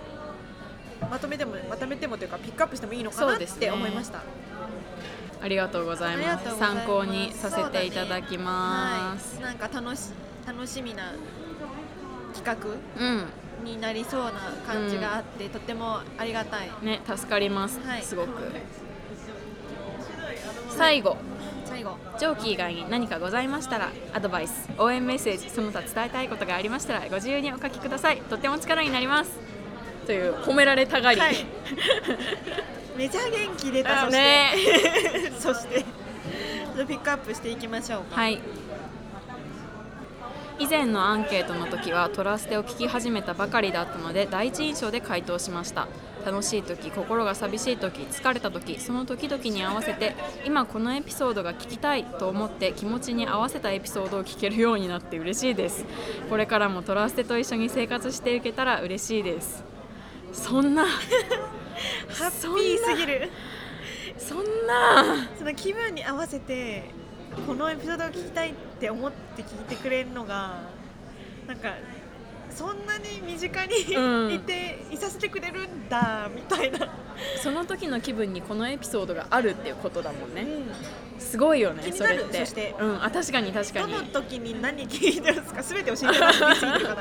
[1.10, 4.22] まとめてもまとめてもというかピックアップしてもいいのかなって思いました、
[5.40, 6.58] ありがとうございます。
[6.58, 10.10] 参考にさせていただきます、はい、なんか楽し
[10.48, 11.12] 楽しみな
[12.34, 13.26] 企画うん。
[13.64, 14.32] になりそうな
[14.66, 16.70] 感じがあって、とってもありがたい。
[16.82, 18.02] ね助かります、はい。
[18.02, 18.30] すごく。
[20.70, 21.18] 最後。
[21.66, 21.98] 最後。
[22.18, 28.22] 上記以外に何かございましたらアドバイス応援メッセージその他伝えたいことがありましたらご自由にお書きください。
[28.22, 29.32] とっても力になります。
[30.06, 31.36] という褒められたがり、はい。
[32.96, 34.06] めちゃ元気出た。
[34.06, 34.52] そして、あね。
[35.38, 35.84] そして。
[36.86, 38.16] ピックアップしていきましょうか。
[38.16, 38.40] はい
[40.58, 45.86] 以前のアンケートの時はトラステを聞き始めたばかりだったので第一印象で回答しました。
[46.26, 55.84] 楽しい時心が寂しい時疲れた時その時々に合わせて今このエピソードが聞きたいと思って気持ちに合わせたエピソードを聞けるようになって嬉しいです。
[56.28, 59.64] これからもトラステと一緒に生活していけたら嬉しいです。
[60.32, 60.84] そんな
[62.10, 63.30] ハッピーすぎる。
[64.18, 65.28] そんな。
[65.38, 66.90] その気分に合わせて
[67.46, 70.60] このエピソードを聞きたいって思って聞いてくれるのが
[71.46, 71.74] なんか
[72.50, 74.32] そんなに身近に、うん。
[74.34, 76.88] いていさせてくれるんだみたいな、
[77.42, 80.42] その時の気分にこのエピソードがあるっていうことだもんね。
[80.42, 81.20] うん。
[81.20, 82.38] すごいよねそれって。
[82.40, 82.74] そして。
[82.80, 83.92] うんあ確かに確かに。
[83.92, 85.62] どの時に何聞いてるんですか？
[85.62, 86.66] 全て教えてもらっていいですか？
[86.66, 86.96] そ う。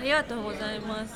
[0.00, 1.14] ありがとうございます。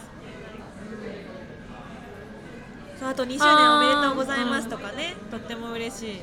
[2.98, 6.22] そうあと2周年おめでとうございますとかね、とっても嬉しい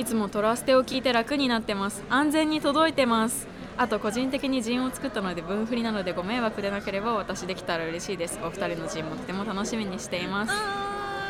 [0.00, 2.02] いつもトラステを聞いて楽になってます。
[2.08, 3.46] 安全に届いてます。
[3.76, 8.40] あと個人的に陣を作ったので分振りなのでご迷惑でなければ私できたら嬉しいです。
[8.42, 10.52] お二人の陣もとても楽しみにしています。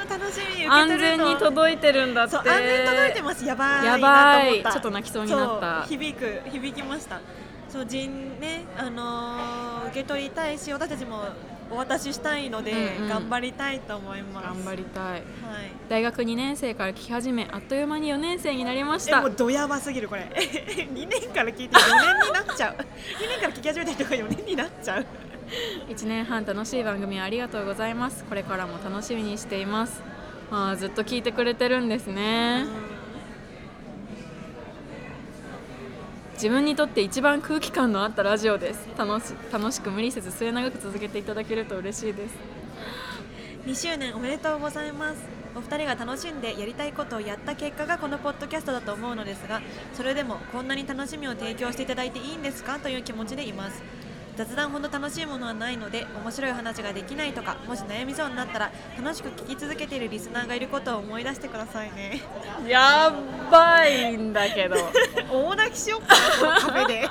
[0.09, 0.65] 楽しみ。
[0.69, 2.31] 安全に届いてるんだって。
[2.31, 3.45] そう安全に届いてます。
[3.45, 4.63] やばいやばい。
[4.63, 5.83] ちょっと泣きそうになった。
[5.89, 7.21] 響く響きました。
[7.69, 11.25] そう陣ねあのー受け取りたいし私たちも
[11.71, 13.09] お渡ししたいので、うんうん。
[13.09, 14.45] 頑張りたいと思います。
[14.47, 15.05] 頑張りたい。
[15.13, 15.23] はい。
[15.89, 19.19] 大学2年生から聞き始めあっという間に4年生になりました。
[19.19, 20.23] えもうドヤバすぎるこれ。
[20.35, 22.75] 2年から聞いて4年になっちゃう。
[23.23, 25.07] 2年から聞き始めた人が4年になっちゃう。
[25.89, 28.25] 1年半楽しい番組ありがとうございます。
[28.25, 30.03] これからも楽しみにしています。
[30.53, 32.67] あーずっと聞いてくれてるんですね
[36.41, 38.89] 自分にとって一番空気感のあったラジオです。
[38.97, 42.35] 楽し楽しく無理せず末永く続けていただけると嬉しいです。
[43.67, 45.21] 2周年おめでとうございます。
[45.55, 49.61] お二人が楽しんでやりたいことをやった結果がこのポッドキャストだと思うのですが
[49.93, 52.79] それでもこんなに楽しみを提供していただいていいんですか？
[52.79, 53.83] という気持ちでいます。
[54.37, 58.71] 雑談ほど楽しいものはないので面白い話ができないとかもし悩みそうになったら
[59.03, 62.21] 楽しく聞き続けているリスナーがいることを思い出してくださいね。
[62.67, 63.13] や
[63.51, 64.77] ばいんだけど。
[65.31, 67.09] 大泣きしようかなこのカフェで。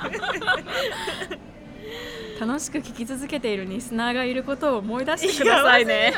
[2.40, 6.14] 楽しく聞き続けているリスナーがいることを思い出してくださいね。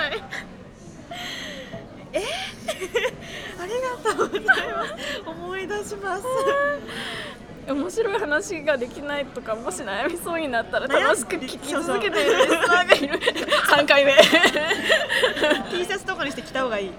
[2.12, 2.22] え？
[3.60, 3.72] あり
[4.06, 4.94] がとうございます。
[5.26, 6.24] 思い出します
[7.68, 13.20] 面白い話ができないとかもし悩みそうになったら楽しく聞き続けているリスナーがいる。
[13.70, 14.14] 3回目。
[15.70, 16.90] T シャツとかにして着た方がいい。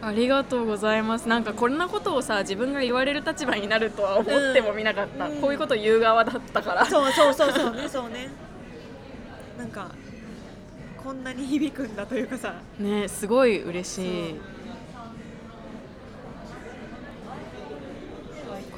[0.00, 1.26] ありがとうございます。
[1.26, 5.40] なんかこんなことをさ自分が言われる立場になるとは思ってもみなかった、うん。
[5.40, 6.86] こういうこと言う側だったから。
[6.86, 8.28] そうそうそうそうねそうね。
[9.58, 9.90] なんか
[11.02, 12.54] こんなに響くんだというかさ。
[12.78, 14.34] ねすごい嬉しい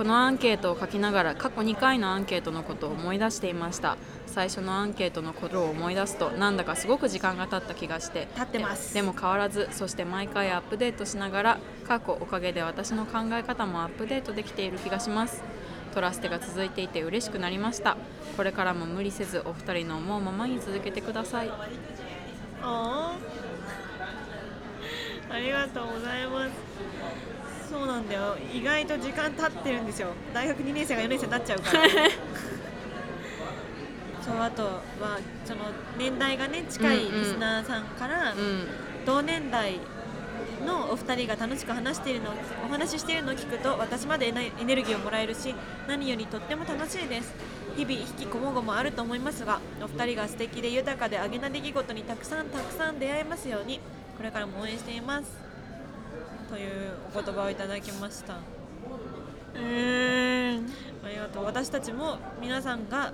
[0.00, 3.98] このアンケートを書きながら過去2回のアンケートのことを思い出していました。
[4.26, 8.26] 最初のアンケートのことを思い出すとなんだかすごく時間が経った気がして。
[8.34, 8.94] 経ってます。
[8.94, 15.42] ででも変わらずそして毎回アップデートしながら過去おかげで私の考え方もアップデートできている気がします。
[15.92, 17.98] トラステが続いていて嬉しくなりました。
[18.38, 21.50] これからも無理せずお二人の思うままに続けてください。
[21.50, 21.58] あ
[22.62, 23.18] あ
[25.34, 27.39] ありがとうございます
[27.70, 28.36] そうなんだよ。
[28.52, 30.08] 意外と時間経ってるんですよ。
[30.34, 31.82] 大学2年生が4年生になっちゃうから。
[34.20, 34.80] そうあとは
[35.44, 35.60] その
[35.96, 38.66] 年代がね近いリスナーさんから、うん。
[39.06, 39.78] 同年代
[40.66, 42.34] のお二人が楽しく話しているの
[42.66, 45.54] お話ししているのを聞くと私までエネエネルギーをもらえるし
[45.86, 47.32] 何よりとっても楽しいです。
[47.76, 53.78] 日々引きこもごもあると思いますがお二人が素敵で豊かであげな出来事にたくさんたくさん出会えますように
[54.16, 55.49] これからも応援しています
[56.50, 58.34] というお言葉をいただきました。
[59.54, 60.58] え
[61.04, 61.44] ありがとう。
[61.44, 63.12] 私たちも皆さんが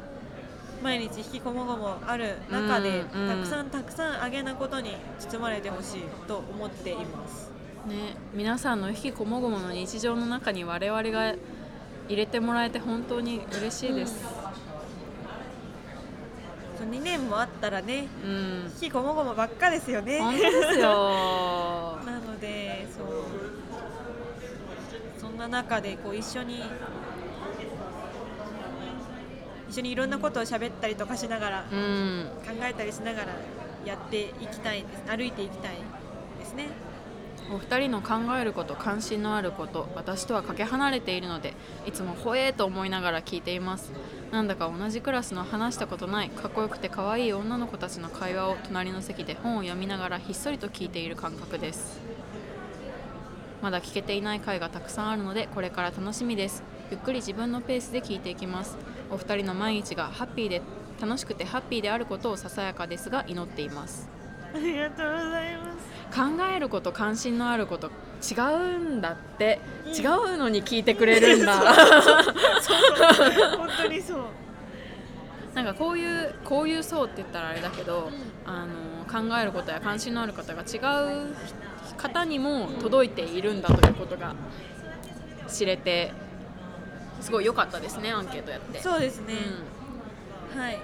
[0.82, 3.28] 毎日引きこもごもある中で、うんうん。
[3.28, 7.56] たくさんたくさんあげなことに包まれてほしいと思っています。
[7.86, 11.34] ね、皆さんの引きこもごもの日常の中に我々が
[12.08, 14.24] 入れてもらえて本当に嬉しいです、
[16.76, 20.18] そう2年もあったらねうん、引きこもごもばっかですよね。
[20.18, 21.98] 本当ですよ。
[22.04, 23.06] なのでそう。
[25.18, 26.62] そんな中でこう一緒に
[29.68, 33.28] 一緒にいろんなことを喋ったりとかしながらうん考えたりしながら
[33.84, 35.02] やっていきたいです。
[35.08, 35.76] 歩いていきたい
[36.38, 36.68] ですね。
[37.52, 41.54] お二人の考えること関心のあること私とはかけ離れているので
[41.86, 43.92] いつもほえーと思いながら聞いています。
[44.32, 52.00] なんだか同じクラスの話したことないかっこよくて可愛い女の子たちの会話を隣の席で本を読みながらひっそりと聞いている感覚です。
[53.62, 56.62] まだ聞けていない回がたくさんあるのでこれから楽しみです。
[56.90, 58.76] ゆっくり自分のペースで聞いていきます。
[59.10, 60.62] お二人の毎日がハッピーで
[61.00, 64.08] 楽しくてハッピーであることをささやかですが祈っています。
[64.54, 65.76] ありがとうございます。
[66.14, 66.22] 考
[66.54, 67.90] えること関心のあること
[68.22, 69.92] 違うんだって、うん。
[69.92, 71.58] 違うのに聞いてくれるんだ。
[71.58, 71.74] 本
[73.82, 74.18] 当にそう。
[75.54, 78.10] なんかこういうこういう層って言ったらあれだけど、
[78.44, 80.76] あの考えることや関心のある方が違
[81.24, 81.34] う
[81.96, 84.34] 方にも届いているんだということが
[85.48, 86.12] 知れて
[87.20, 88.80] すごい良かったですねアンケートやって。
[88.80, 89.34] そうですね、
[90.54, 90.78] うはい。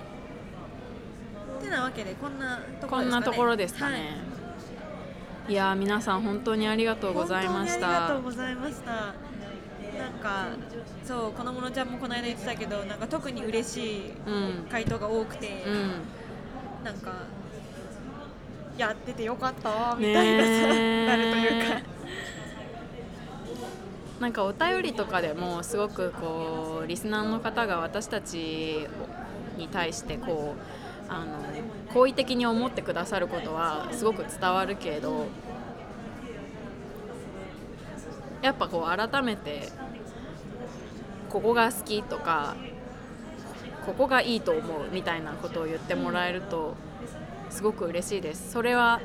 [1.62, 3.04] てなわけでこんなとん、ころですかね。
[3.04, 3.94] こんなところですかね、
[5.46, 5.52] はい。
[5.52, 8.92] い、やー皆さん本当にありがとうございまし本当にありがとたうございました。
[8.92, 10.46] なんか
[11.04, 14.66] そうこのものちゃんもこの間言ってたけどなんか特に嬉しいうん。
[14.70, 16.84] 回答が多くて、うん。
[16.84, 17.12] なんか
[18.78, 20.42] やっててよかったみたいな。
[21.06, 21.82] なるというか
[24.20, 28.86] なんかお便りとかでもすごくこうリスナーの方が私たち
[29.56, 31.38] に対してこうあの
[31.92, 35.26] 好意的に思ってくださることはすごく伝わるけど
[38.42, 39.68] やっぱこう改めて
[41.28, 42.54] ここが好きとか
[43.84, 46.76] ここがいいと思うみたいなことを言ってもらえると
[47.52, 48.50] すごく嬉しいです。
[48.52, 49.00] それは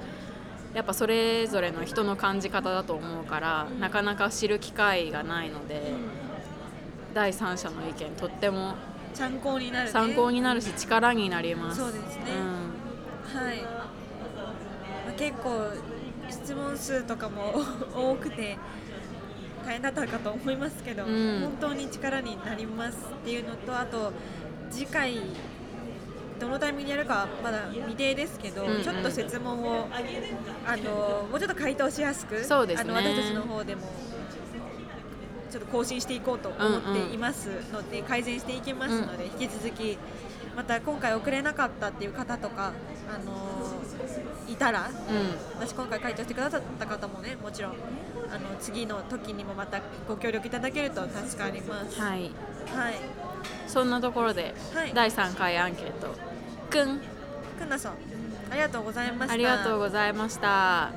[0.74, 5.94] やっぱそれぞれの人の感じ方だと思うからなかなか知る機会がないので
[7.14, 8.76] 第三者の意見とっても
[9.14, 11.80] 参考になる、ね、参考になるし力になります。
[11.80, 12.26] そうですね。
[13.34, 13.42] うん。
[13.42, 13.90] はい、ま
[15.10, 15.72] あ、結構
[16.30, 17.56] 質問数とかも
[17.96, 18.58] 多くて
[19.66, 21.40] 大変だったかと思いますけど、うん。
[21.42, 24.14] 本当に力になりますっていうのとあと
[24.70, 25.16] 次回
[26.40, 28.84] どのタイミングでやるかはまだ未定ですけど、うんうん。
[28.84, 29.88] ちょっと質問を
[30.66, 32.92] あのもうちょっと回答しやすくそうですね。
[32.92, 33.82] あの私たちの方でも
[35.52, 39.98] ちょっと更新していこうと思っていますので、改善していきますので、引き続き
[40.56, 42.74] また今回遅れなかったっていう方とか、
[43.10, 43.58] あの
[44.50, 45.60] いたらうん。
[45.60, 47.72] 私今回回答してくださった方もねもちろん
[48.30, 52.00] あの次の時にもまたご協力いただけると助かります。
[52.00, 52.32] はい、
[52.76, 52.96] はい、
[53.68, 56.16] そんなところで、はい第3回アンケート
[56.70, 57.00] くん
[57.58, 57.94] くんなさん
[58.50, 59.34] ありがとうございました。
[59.34, 60.92] ありがとうございました。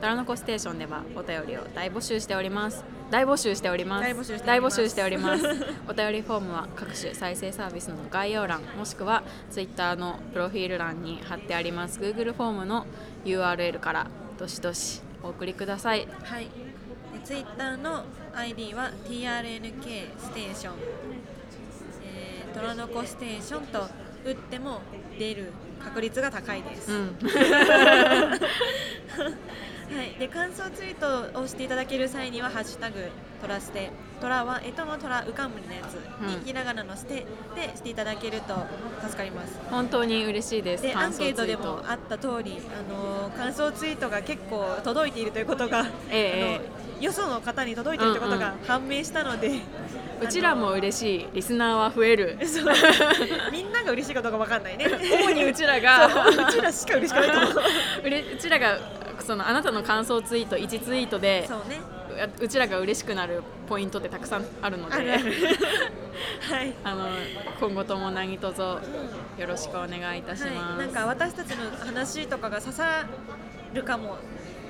[0.00, 2.84] ダラノコステーションではお便りを大募集しております。
[3.10, 4.02] 大募集しております。
[4.04, 4.14] 大
[4.60, 5.44] 募集しております
[5.88, 12.86] お便りフォームは各種再生サービスの概要欄もしくは Twitter のプロフィール欄に貼ってあります Google フォームの
[13.24, 14.06] URL から
[14.38, 16.06] どしどしお送りください。
[16.24, 16.48] はい。
[17.24, 20.74] ツイッターの ID は TRNK ステーション、
[22.04, 23.88] えー、トラノコステーションと
[24.24, 24.80] 打っても
[25.18, 26.92] 出る確率が高いです。
[26.92, 27.16] うん。
[29.90, 33.08] はい、で感想ツイートをしていただける際には「ハッシュタグ
[33.40, 35.94] トラステ」トラは干支のトラウカンムリのやつ。
[36.26, 36.44] に、うん。
[36.44, 37.24] ひらがなの捨て
[37.54, 38.66] でしていただけると
[39.00, 39.58] 助かります。
[39.70, 40.82] 本当に嬉しいです。
[40.82, 46.60] でアンケートでもあった通り、あの感想ツイートが結構届いているということが、ええ
[46.96, 49.60] あのよその方に届いているということが判明したので、
[50.20, 52.38] うちらも嬉しいリスナーは増える。
[52.44, 52.74] そう。
[53.52, 54.86] みんなが嬉しいかどうかわかんないね。
[55.22, 56.10] 主にうちらが。
[56.10, 56.44] そう。
[56.44, 57.62] うちらしか嬉しくないと思う。
[58.04, 58.78] うれうちらが
[59.28, 61.78] そのあなたの感想ツイート1ツイートでそうね。
[62.40, 65.32] ううちらが嬉しくなるポイントってたくさんあるのであるある。
[66.50, 66.74] はい。
[66.82, 67.08] あの
[67.60, 68.80] 今後とも何卒よ
[69.46, 73.04] ろしくお願いいたします、はい、なんか私たちの話とかが刺さ
[73.74, 74.16] るかもっ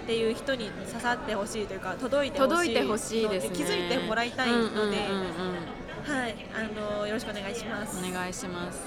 [0.06, 2.50] ていう人に刺さってほしいというか届いてほしい。
[2.50, 3.56] 届いてほしいですね。
[3.56, 4.96] 気づいてもらいたいので、
[6.04, 6.34] はい。
[6.52, 8.04] あのよろしくお願いします。
[8.04, 8.80] お願いします。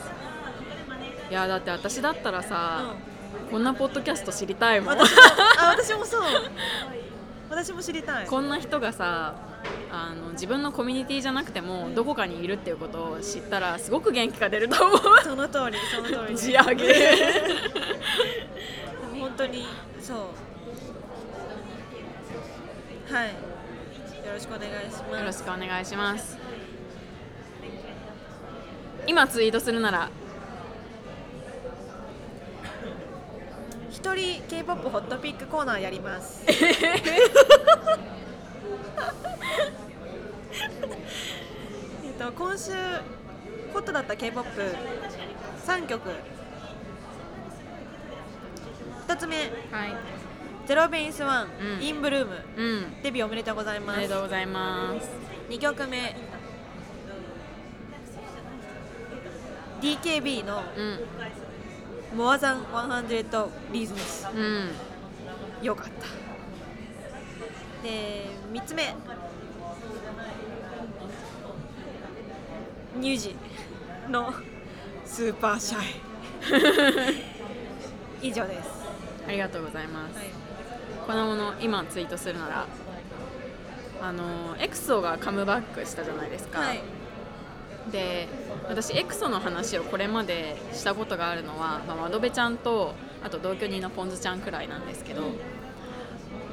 [1.30, 3.12] いやだって私だったらうさ、ん
[3.52, 4.98] こんなポッドキャスト知りたいもん。
[4.98, 5.22] 私も
[5.60, 6.22] あ私もそう。
[7.50, 8.26] 私も知りたい。
[8.26, 9.36] こんな人がさ
[9.92, 15.00] あの自分のコミュニティじゃなくてもどこかにいるっていうことを知ったらすごく元気が出ると思う。
[15.22, 16.38] その通りその通り。
[16.38, 16.96] 地上げ。
[19.20, 19.66] 本当に
[20.02, 20.18] そう。
[23.14, 23.28] はい。
[23.28, 23.34] よ
[24.34, 25.16] ろしくお願いします。
[25.20, 26.38] よろしくお願いします。
[29.08, 30.10] 今ツイートするなら
[33.92, 36.44] 一人 K-POP ホットピックコーナーやります。
[36.50, 36.52] え
[42.12, 42.72] っと今週
[43.74, 44.48] ホットだった K-POP
[45.66, 46.10] 三曲。
[49.08, 49.36] 一つ目。
[49.38, 49.50] はい。
[50.68, 51.84] ゼロベイスワン、うん。
[51.84, 52.36] インブルーム。
[52.58, 52.64] う
[52.98, 53.02] ん。
[53.02, 54.00] デビューおめでとうございあます。
[54.02, 55.10] りがとうございます。
[55.50, 56.16] 二曲目。
[59.82, 61.00] DKB のうん
[62.16, 64.70] 「More Than 100 Reasons うん」
[65.66, 65.92] よかった。
[67.84, 68.96] で3つ目。
[72.98, 73.36] ニュージ
[74.10, 74.34] の
[75.06, 75.84] 「スーパーシャイ」
[78.30, 78.70] 以上です、
[79.28, 80.18] ありがとうございます。
[80.18, 80.28] はい。
[81.08, 82.66] このもの今ツイートするなら
[84.02, 86.82] あのエクソがカムバックしたじゃないですか、はい
[87.92, 88.28] で
[88.68, 95.22] 私エクソの話をこれまでしたことがあるのは、まあ、窓辺ちゃんとあと同居人のポンズちゃんくらいなんですけど、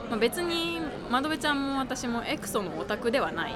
[0.09, 3.55] まあ、別に窓辺ちゃんも私もエクソのオタクではない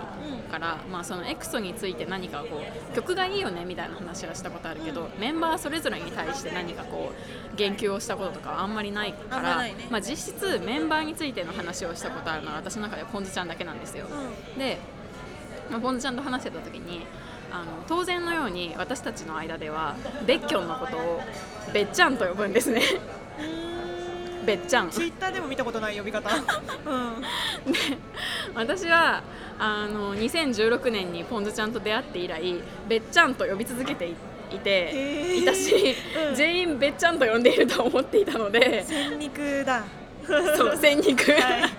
[0.50, 14.06] から、まあ、そのエクソについて何かこう曲がいいよねみたいな話はしたことあるけど、メンバーそれぞれに対して何かこう言及をしたこととかはあんまりないからまあ、実質メンバーについての話をしたことあるのは私の中ではポンズちゃんだけなんですよ。
[14.06, 14.78] うで、
[15.70, 17.06] まあ、ポンズちゃんと話してた時に
[17.52, 19.94] あの当然のように私たちの間では
[20.26, 21.20] ベッキョンのことを
[21.72, 22.80] べっちゃんと呼ぶんですね。
[24.42, 24.46] ん。
[24.46, 24.90] べっちゃん。
[24.90, 26.30] ツイッターでも見たことない呼び方。
[26.34, 27.72] うん。
[27.72, 27.78] で
[28.54, 29.22] 私は
[29.58, 34.14] あの2016年にポンズちゃんと出会って以来べっちゃんと呼び続けてい
[34.50, 35.94] いていたし、
[36.28, 36.34] うん。
[36.34, 38.84] 全員べっちゃんと呼んでいると思っていたので。
[38.84, 39.84] 千肉だ。
[40.56, 41.70] そう千肉、はい。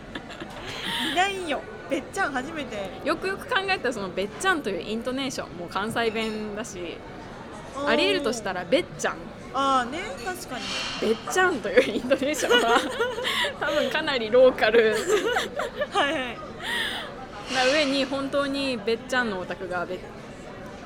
[1.11, 1.61] いないよ
[1.93, 2.89] べっちゃん初めて。
[3.05, 6.97] よくよく考えたらそのべっちゃんというイントネーションも関西弁だし
[7.85, 9.17] ありえるとしたらべっちゃん。
[9.53, 10.63] ああね確かに。
[11.01, 12.79] べっちゃんというイントネーションは
[13.61, 14.95] 多分かなりローカル。
[15.91, 16.37] はいはい。
[17.53, 19.99] な上に本当にべっちゃんのお宅がべ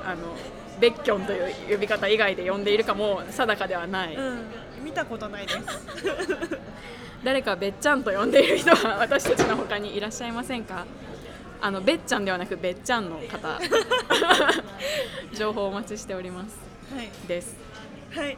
[0.06, 0.36] あの
[0.82, 4.40] べっきょんという呼び方以外で呼んでいるかも定かではない、うん。
[4.84, 5.60] 見たことないです
[7.24, 10.86] 誰かべっちゃんと呼んでいる人は私たちの他にいらっしゃいませんか？
[11.60, 13.60] あのべっちゃんではなくべっちゃんの方。
[15.34, 16.56] 情報お待ちしております。
[16.96, 17.10] はい。
[17.28, 17.56] です。
[18.16, 18.38] はい。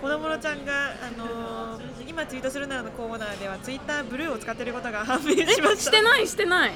[0.00, 5.76] 子供のちゃんが、あのー今ツイートするならのコーナーではツイッターブルーを使っていることが判明しました。
[5.76, 6.72] してないしてない。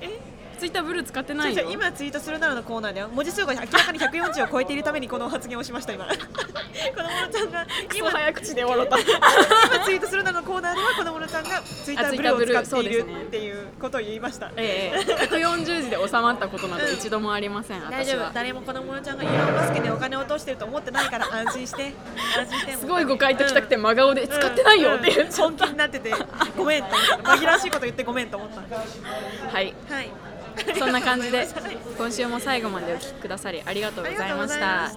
[0.00, 0.18] え？
[0.62, 6.06] ツイッターブルー使ってない今ツイートするならのコーナーでは文字数が明らかに140を超えているためにこの発言をしました今。
[6.06, 8.98] 子供のちゃんが今早口で笑った。
[9.00, 14.52] 今ツイートするならのコーナーでは子供のちゃんがツイッターブルーを使っているっていうことを言いました。
[14.56, 18.32] ええ140字で収まったことなど一度もありません、大丈夫。
[18.32, 21.92] 誰も子供のちゃんがイーロン・マスクでお金を落としてると思ってないから安心して
[22.38, 22.72] 安心して。
[22.76, 26.14] すごい誤解ときたくて真顔で使ってないよって言っちゃっ本気になってて。
[26.56, 27.32] ごめんと思った。
[27.32, 28.76] 紛らわしいこと言ってごめんと思ったた。
[28.76, 29.74] はい。
[29.90, 30.31] はい
[30.78, 31.48] そんな感じで
[31.96, 34.90] 今週も最後までお聞きくださりありがとうございました。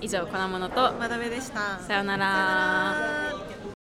[0.00, 1.78] 以上粉物とまだめでした。
[1.80, 3.75] さよなら